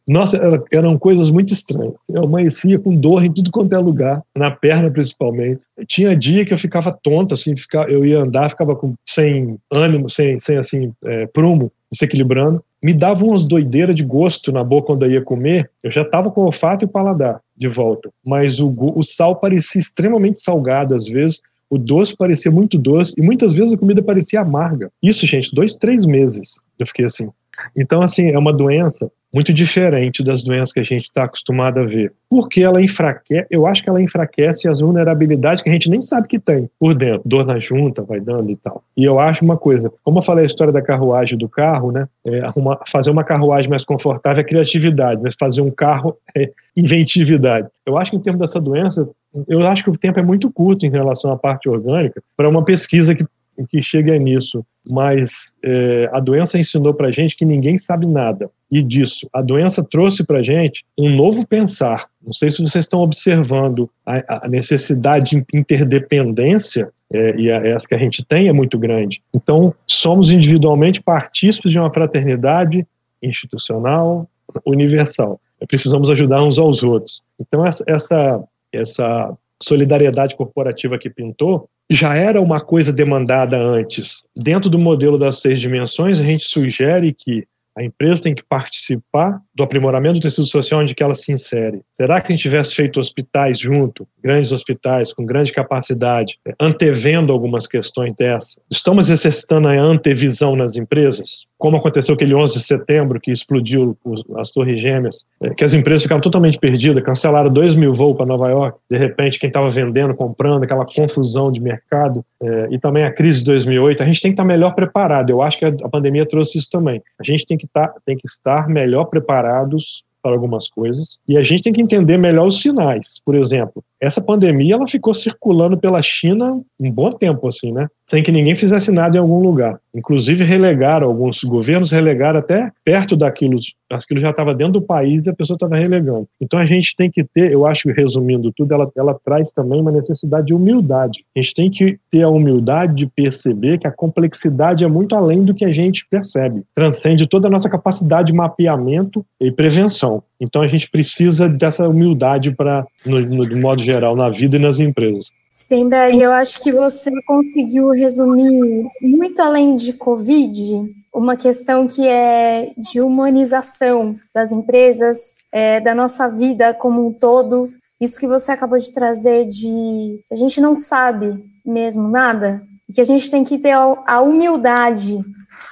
[0.07, 0.37] Nossa,
[0.71, 2.03] eram coisas muito estranhas.
[2.07, 5.61] Eu amanhecia com dor em tudo quanto é lugar, na perna principalmente.
[5.87, 10.09] Tinha dia que eu ficava tonto, assim, ficava, eu ia andar, ficava com, sem ânimo,
[10.09, 12.63] sem, sem assim, é, prumo, se equilibrando.
[12.83, 15.71] Me dava umas doideiras de gosto na boca quando eu ia comer.
[15.81, 18.09] Eu já estava com o olfato e o paladar de volta.
[18.23, 23.21] Mas o, o sal parecia extremamente salgado às vezes, O doce parecia muito doce e
[23.21, 24.91] muitas vezes a comida parecia amarga.
[25.01, 27.29] Isso, gente, dois, três meses eu fiquei assim.
[27.75, 31.83] Então, assim, é uma doença muito diferente das doenças que a gente está acostumado a
[31.83, 32.13] ver.
[32.29, 36.29] Porque ela enfraquece, eu acho que ela enfraquece as vulnerabilidades que a gente nem sabe
[36.29, 37.21] que tem por dentro.
[37.25, 38.81] Dor na junta, vai dando e tal.
[38.95, 42.07] E eu acho uma coisa, como eu falei a história da carruagem do carro, né?
[42.25, 42.43] É,
[42.87, 47.67] fazer uma carruagem mais confortável é criatividade, mas fazer um carro é inventividade.
[47.85, 49.09] Eu acho que em termos dessa doença,
[49.49, 52.63] eu acho que o tempo é muito curto em relação à parte orgânica para uma
[52.63, 53.25] pesquisa que
[53.69, 58.49] que chegue nisso, mas é, a doença ensinou para gente que ninguém sabe nada.
[58.71, 62.07] E disso, a doença trouxe para gente um novo pensar.
[62.23, 67.87] Não sei se vocês estão observando a, a necessidade de interdependência é, e a, essa
[67.87, 69.21] que a gente tem é muito grande.
[69.33, 72.85] Então, somos individualmente partícipes de uma fraternidade
[73.21, 74.27] institucional,
[74.65, 75.39] universal.
[75.67, 77.23] Precisamos ajudar uns aos outros.
[77.39, 84.25] Então, essa, essa solidariedade corporativa que pintou já era uma coisa demandada antes.
[84.35, 89.41] Dentro do modelo das seis dimensões, a gente sugere que a empresa tem que participar
[89.55, 91.81] do aprimoramento do tecido social onde que ela se insere.
[91.91, 97.65] Será que a gente tivesse feito hospitais junto, grandes hospitais com grande capacidade, antevendo algumas
[97.65, 98.61] questões dessas?
[98.69, 101.47] Estamos exercitando a antevisão nas empresas?
[101.57, 103.97] Como aconteceu aquele 11 de setembro que explodiu
[104.37, 108.25] as torres gêmeas, é, que as empresas ficaram totalmente perdidas, cancelaram 2 mil voos para
[108.25, 113.05] Nova York, de repente quem estava vendendo, comprando, aquela confusão de mercado, é, e também
[113.05, 115.29] a crise de 2008, a gente tem que estar melhor preparado.
[115.29, 117.01] Eu acho que a pandemia trouxe isso também.
[117.19, 119.05] A gente tem que tá, tem que estar melhor
[119.45, 123.21] preparados para algumas coisas e a gente tem que entender melhor os sinais.
[123.23, 127.87] Por exemplo, essa pandemia ela ficou circulando pela China um bom tempo assim, né?
[128.05, 129.79] Sem que ninguém fizesse nada em algum lugar.
[129.93, 133.57] Inclusive relegaram alguns governos relegaram até perto daquilo,
[133.89, 136.27] aquilo já estava dentro do país e a pessoa estava relegando.
[136.39, 139.81] Então a gente tem que ter, eu acho que resumindo tudo, ela, ela traz também
[139.81, 141.23] uma necessidade de humildade.
[141.35, 145.43] A gente tem que ter a humildade de perceber que a complexidade é muito além
[145.43, 146.63] do que a gente percebe.
[146.75, 150.21] Transcende toda a nossa capacidade de mapeamento e prevenção.
[150.39, 154.59] Então a gente precisa dessa humildade para, no, no, de modo geral, na vida e
[154.59, 155.31] nas empresas.
[155.55, 162.73] Stenberg, eu acho que você conseguiu resumir muito além de Covid, uma questão que é
[162.77, 167.71] de humanização das empresas, é, da nossa vida como um todo.
[168.01, 173.01] Isso que você acabou de trazer de a gente não sabe mesmo nada, e que
[173.01, 175.19] a gente tem que ter a humildade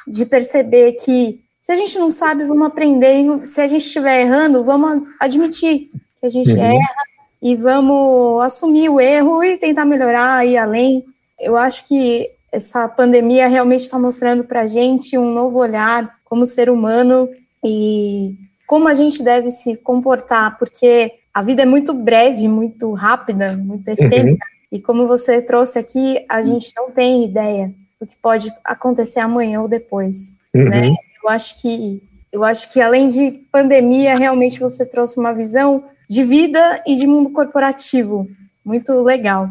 [0.07, 3.21] de perceber que se a gente não sabe, vamos aprender.
[3.21, 5.89] E se a gente estiver errando, vamos admitir
[6.19, 6.61] que a gente uhum.
[6.61, 7.03] erra
[7.41, 11.05] e vamos assumir o erro e tentar melhorar, ir além.
[11.39, 16.45] Eu acho que essa pandemia realmente está mostrando para a gente um novo olhar como
[16.45, 17.29] ser humano
[17.63, 18.35] e
[18.67, 23.87] como a gente deve se comportar, porque a vida é muito breve, muito rápida, muito
[23.87, 24.31] efêmera.
[24.31, 24.37] Uhum.
[24.69, 29.61] E como você trouxe aqui, a gente não tem ideia do que pode acontecer amanhã
[29.61, 30.65] ou depois, uhum.
[30.65, 30.93] né?
[31.23, 32.01] Eu acho que
[32.31, 37.05] eu acho que além de pandemia, realmente você trouxe uma visão de vida e de
[37.05, 38.27] mundo corporativo
[38.65, 39.49] muito legal.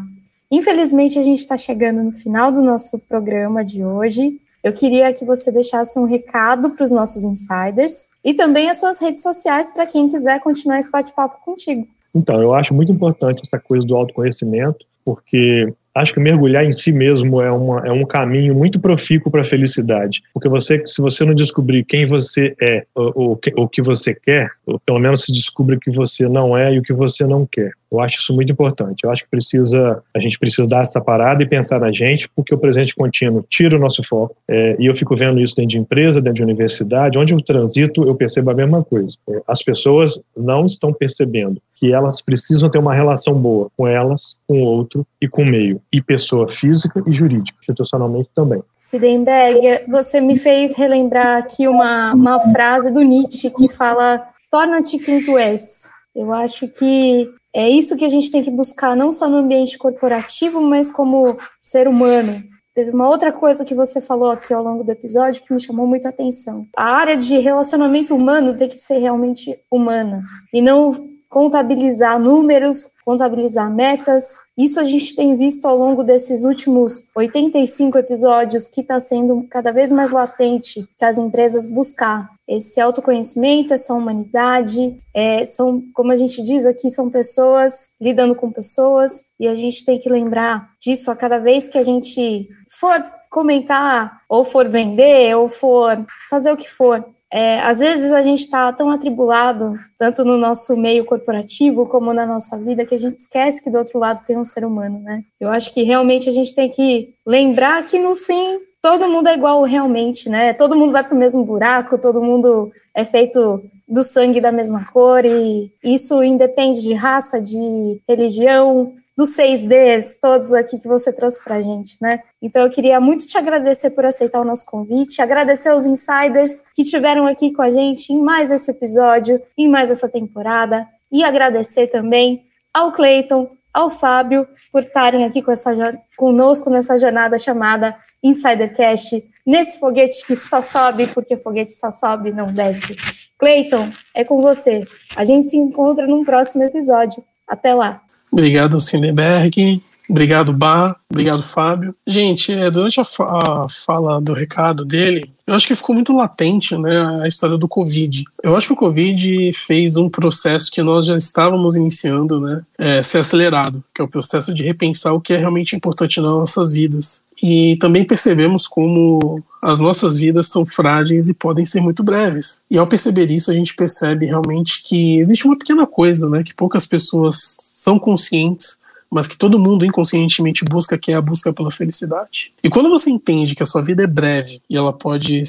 [0.51, 4.37] Infelizmente, a gente está chegando no final do nosso programa de hoje.
[4.61, 8.99] Eu queria que você deixasse um recado para os nossos insiders e também as suas
[8.99, 11.87] redes sociais para quem quiser continuar esse bate-papo contigo.
[12.13, 16.91] Então, eu acho muito importante essa coisa do autoconhecimento, porque acho que mergulhar em si
[16.91, 20.21] mesmo é, uma, é um caminho muito profícuo para a felicidade.
[20.33, 24.79] Porque você, se você não descobrir quem você é, ou o que você quer, ou
[24.79, 27.71] pelo menos se descubra que você não é e o que você não quer.
[27.93, 29.03] Eu acho isso muito importante.
[29.03, 32.53] Eu acho que precisa, a gente precisa dar essa parada e pensar na gente, porque
[32.53, 34.35] o presente contínuo tira o nosso foco.
[34.47, 38.03] É, e eu fico vendo isso dentro de empresa, dentro de universidade, onde eu transito,
[38.03, 39.15] eu percebo a mesma coisa.
[39.29, 44.37] É, as pessoas não estão percebendo que elas precisam ter uma relação boa com elas,
[44.47, 48.63] com o outro e com o meio, e pessoa física e jurídica, institucionalmente também.
[48.77, 55.23] Sidenberg, você me fez relembrar aqui uma, uma frase do Nietzsche que fala: torna-te quem
[55.23, 55.89] tu és.
[56.15, 59.77] Eu acho que é isso que a gente tem que buscar, não só no ambiente
[59.77, 62.43] corporativo, mas como ser humano.
[62.73, 65.85] Teve uma outra coisa que você falou aqui ao longo do episódio que me chamou
[65.85, 66.65] muita atenção.
[66.75, 70.89] A área de relacionamento humano tem que ser realmente humana e não
[71.29, 74.37] contabilizar números, contabilizar metas.
[74.57, 79.71] Isso a gente tem visto ao longo desses últimos 85 episódios que está sendo cada
[79.71, 84.97] vez mais latente para as empresas buscar esse autoconhecimento, essa humanidade.
[85.13, 89.85] É, são, como a gente diz aqui, são pessoas lidando com pessoas e a gente
[89.85, 92.47] tem que lembrar disso a cada vez que a gente
[92.79, 97.03] for comentar ou for vender ou for fazer o que for
[97.35, 102.27] É, às vezes a gente está tão atribulado, tanto no nosso meio corporativo como na
[102.27, 105.23] nossa vida, que a gente esquece que do outro lado tem um ser humano, né?
[105.39, 109.33] Eu acho que realmente a gente tem que lembrar que no fim todo mundo é
[109.33, 110.51] igual realmente, né?
[110.51, 114.85] Todo mundo vai para o mesmo buraco, todo mundo é feito do sangue da mesma
[114.91, 121.13] cor e isso independe de raça, de religião, dos seis Ds, todos aqui que você
[121.13, 122.19] trouxe para a gente, né?
[122.41, 126.81] Então eu queria muito te agradecer por aceitar o nosso convite, agradecer aos insiders que
[126.81, 131.87] estiveram aqui com a gente em mais esse episódio, em mais essa temporada, e agradecer
[131.87, 135.71] também ao Clayton, ao Fábio, por estarem aqui com essa,
[136.17, 142.47] conosco nessa jornada chamada Insidercast, nesse foguete que só sobe, porque foguete só sobe, não
[142.47, 142.95] desce.
[143.37, 144.87] Clayton, é com você.
[145.15, 147.23] A gente se encontra num próximo episódio.
[147.47, 148.01] Até lá.
[148.31, 149.81] Obrigado, Cinderberg.
[150.09, 150.97] Obrigado, Bar.
[151.09, 151.95] Obrigado, Fábio.
[152.05, 156.77] Gente, é, durante a, a, fala do recado dele, eu acho que ficou muito latente
[156.77, 158.23] né, a história do Covid.
[158.41, 163.01] Eu acho que o Covid fez um processo que nós já estávamos iniciando, né, é,
[163.01, 166.71] ser acelerado, que é o processo de repensar o que é realmente importante nas nossas
[166.71, 167.23] vidas.
[167.41, 172.61] E também percebemos como as nossas vidas são frágeis e podem ser muito breves.
[172.69, 176.53] E ao perceber isso, a gente percebe realmente que existe uma pequena coisa, né, que
[176.53, 178.81] poucas pessoas são conscientes,
[179.13, 182.51] mas que todo mundo inconscientemente busca, que é a busca pela felicidade.
[182.63, 185.43] E quando você entende que a sua vida é breve e ela pode,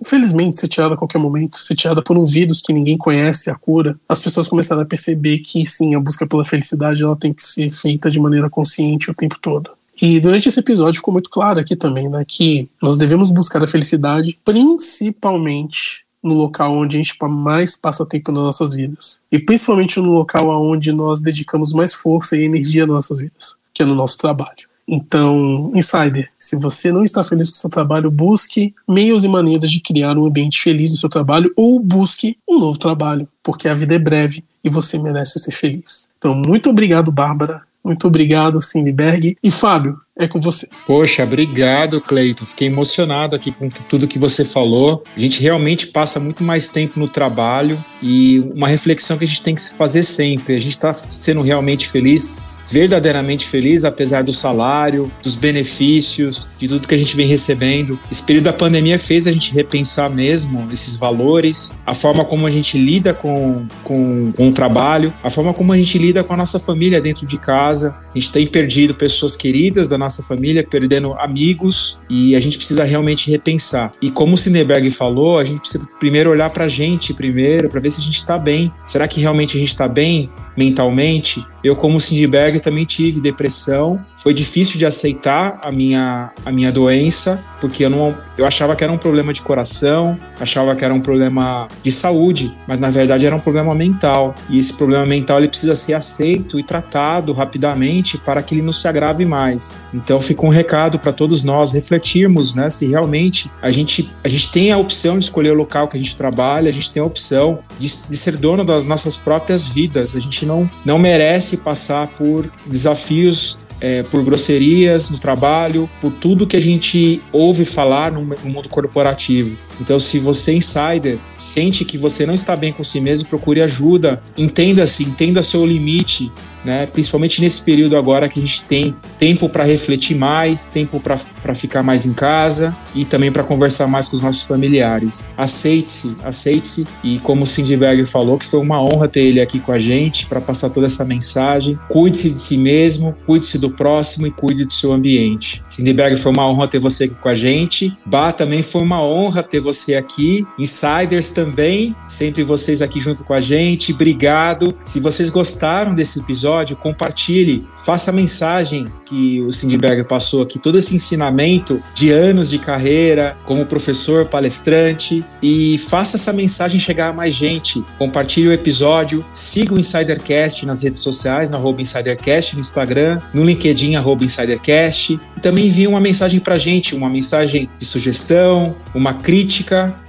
[0.00, 3.54] infelizmente, ser tirada a qualquer momento, ser tirada por um vírus que ninguém conhece, a
[3.54, 7.42] cura, as pessoas começaram a perceber que sim, a busca pela felicidade ela tem que
[7.42, 9.70] ser feita de maneira consciente o tempo todo.
[10.00, 13.66] E durante esse episódio ficou muito claro aqui também, né, que nós devemos buscar a
[13.66, 19.20] felicidade principalmente no local onde a gente mais passa tempo nas nossas vidas.
[19.30, 23.82] E principalmente no local onde nós dedicamos mais força e energia nas nossas vidas, que
[23.82, 24.70] é no nosso trabalho.
[24.92, 29.70] Então, insider, se você não está feliz com o seu trabalho, busque meios e maneiras
[29.70, 33.72] de criar um ambiente feliz no seu trabalho ou busque um novo trabalho, porque a
[33.72, 36.08] vida é breve e você merece ser feliz.
[36.18, 37.62] Então, muito obrigado, Bárbara.
[37.82, 39.36] Muito obrigado, Cindyberg.
[39.42, 40.68] E Fábio, é com você.
[40.86, 42.44] Poxa, obrigado, Cleiton.
[42.44, 45.02] Fiquei emocionado aqui com tudo que você falou.
[45.16, 49.42] A gente realmente passa muito mais tempo no trabalho e uma reflexão que a gente
[49.42, 50.54] tem que fazer sempre.
[50.54, 52.34] A gente está sendo realmente feliz
[52.70, 57.98] verdadeiramente feliz, apesar do salário, dos benefícios, de tudo que a gente vem recebendo.
[58.10, 62.50] Esse período da pandemia fez a gente repensar mesmo esses valores, a forma como a
[62.50, 66.36] gente lida com, com, com o trabalho, a forma como a gente lida com a
[66.36, 67.94] nossa família dentro de casa.
[68.14, 72.84] A gente tem perdido pessoas queridas da nossa família, perdendo amigos, e a gente precisa
[72.84, 73.92] realmente repensar.
[74.00, 77.80] E como o Cineberg falou, a gente precisa primeiro olhar para a gente primeiro, para
[77.80, 78.72] ver se a gente está bem.
[78.86, 80.30] Será que realmente a gente está bem
[80.60, 81.42] mentalmente?
[81.64, 84.04] Eu, como Sindberg, também tive depressão.
[84.22, 88.84] Foi difícil de aceitar a minha, a minha doença, porque eu, não, eu achava que
[88.84, 93.24] era um problema de coração, achava que era um problema de saúde, mas na verdade
[93.24, 94.34] era um problema mental.
[94.50, 98.72] E esse problema mental ele precisa ser aceito e tratado rapidamente para que ele não
[98.72, 99.80] se agrave mais.
[99.94, 104.50] Então fica um recado para todos nós refletirmos né, se realmente a gente, a gente
[104.50, 107.06] tem a opção de escolher o local que a gente trabalha, a gente tem a
[107.06, 110.14] opção de, de ser dono das nossas próprias vidas.
[110.14, 116.46] A gente não, não merece passar por desafios é, por grosserias no trabalho, por tudo
[116.46, 119.56] que a gente ouve falar no, no, mundo corporativo.
[119.80, 124.22] Então, se você, insider, sente que você não está bem com si mesmo, procure ajuda,
[124.36, 126.30] entenda-se, entenda seu limite,
[126.64, 126.86] né?
[126.86, 131.82] principalmente nesse período agora que a gente tem tempo para refletir mais, tempo para ficar
[131.82, 135.30] mais em casa e também para conversar mais com os nossos familiares.
[135.36, 139.72] Aceite-se, aceite-se e como o Berger falou, que foi uma honra ter ele aqui com
[139.72, 141.78] a gente para passar toda essa mensagem.
[141.88, 145.62] Cuide-se de si mesmo, cuide-se do próximo e cuide do seu ambiente.
[145.68, 147.96] Cindy Berger, foi uma honra ter você aqui com a gente.
[148.04, 150.46] Bah, também foi uma honra ter você aqui.
[150.58, 153.92] Insiders também, sempre vocês aqui junto com a gente.
[153.92, 154.74] Obrigado.
[154.84, 160.78] Se vocês gostaram desse episódio, compartilhe, faça a mensagem que o Sindberg passou aqui, todo
[160.78, 167.12] esse ensinamento de anos de carreira como professor, palestrante, e faça essa mensagem chegar a
[167.12, 167.84] mais gente.
[167.98, 173.94] Compartilhe o episódio, siga o Insidercast nas redes sociais, arroba Insidercast no Instagram, no LinkedIn,
[174.22, 179.59] Insidercast, e também envie uma mensagem pra gente, uma mensagem de sugestão, uma crítica,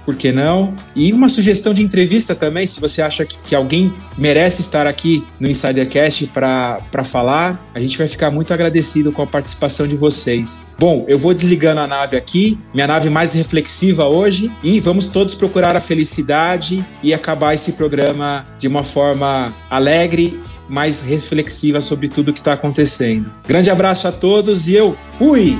[0.04, 0.74] por que não?
[0.94, 5.24] E uma sugestão de entrevista também, se você acha que, que alguém merece estar aqui
[5.38, 10.70] no Insidercast para falar, a gente vai ficar muito agradecido com a participação de vocês.
[10.78, 15.34] Bom, eu vou desligando a nave aqui, minha nave mais reflexiva hoje, e vamos todos
[15.34, 22.32] procurar a felicidade e acabar esse programa de uma forma alegre mais reflexiva sobre tudo
[22.32, 23.30] que está acontecendo.
[23.46, 25.58] Grande abraço a todos e eu fui!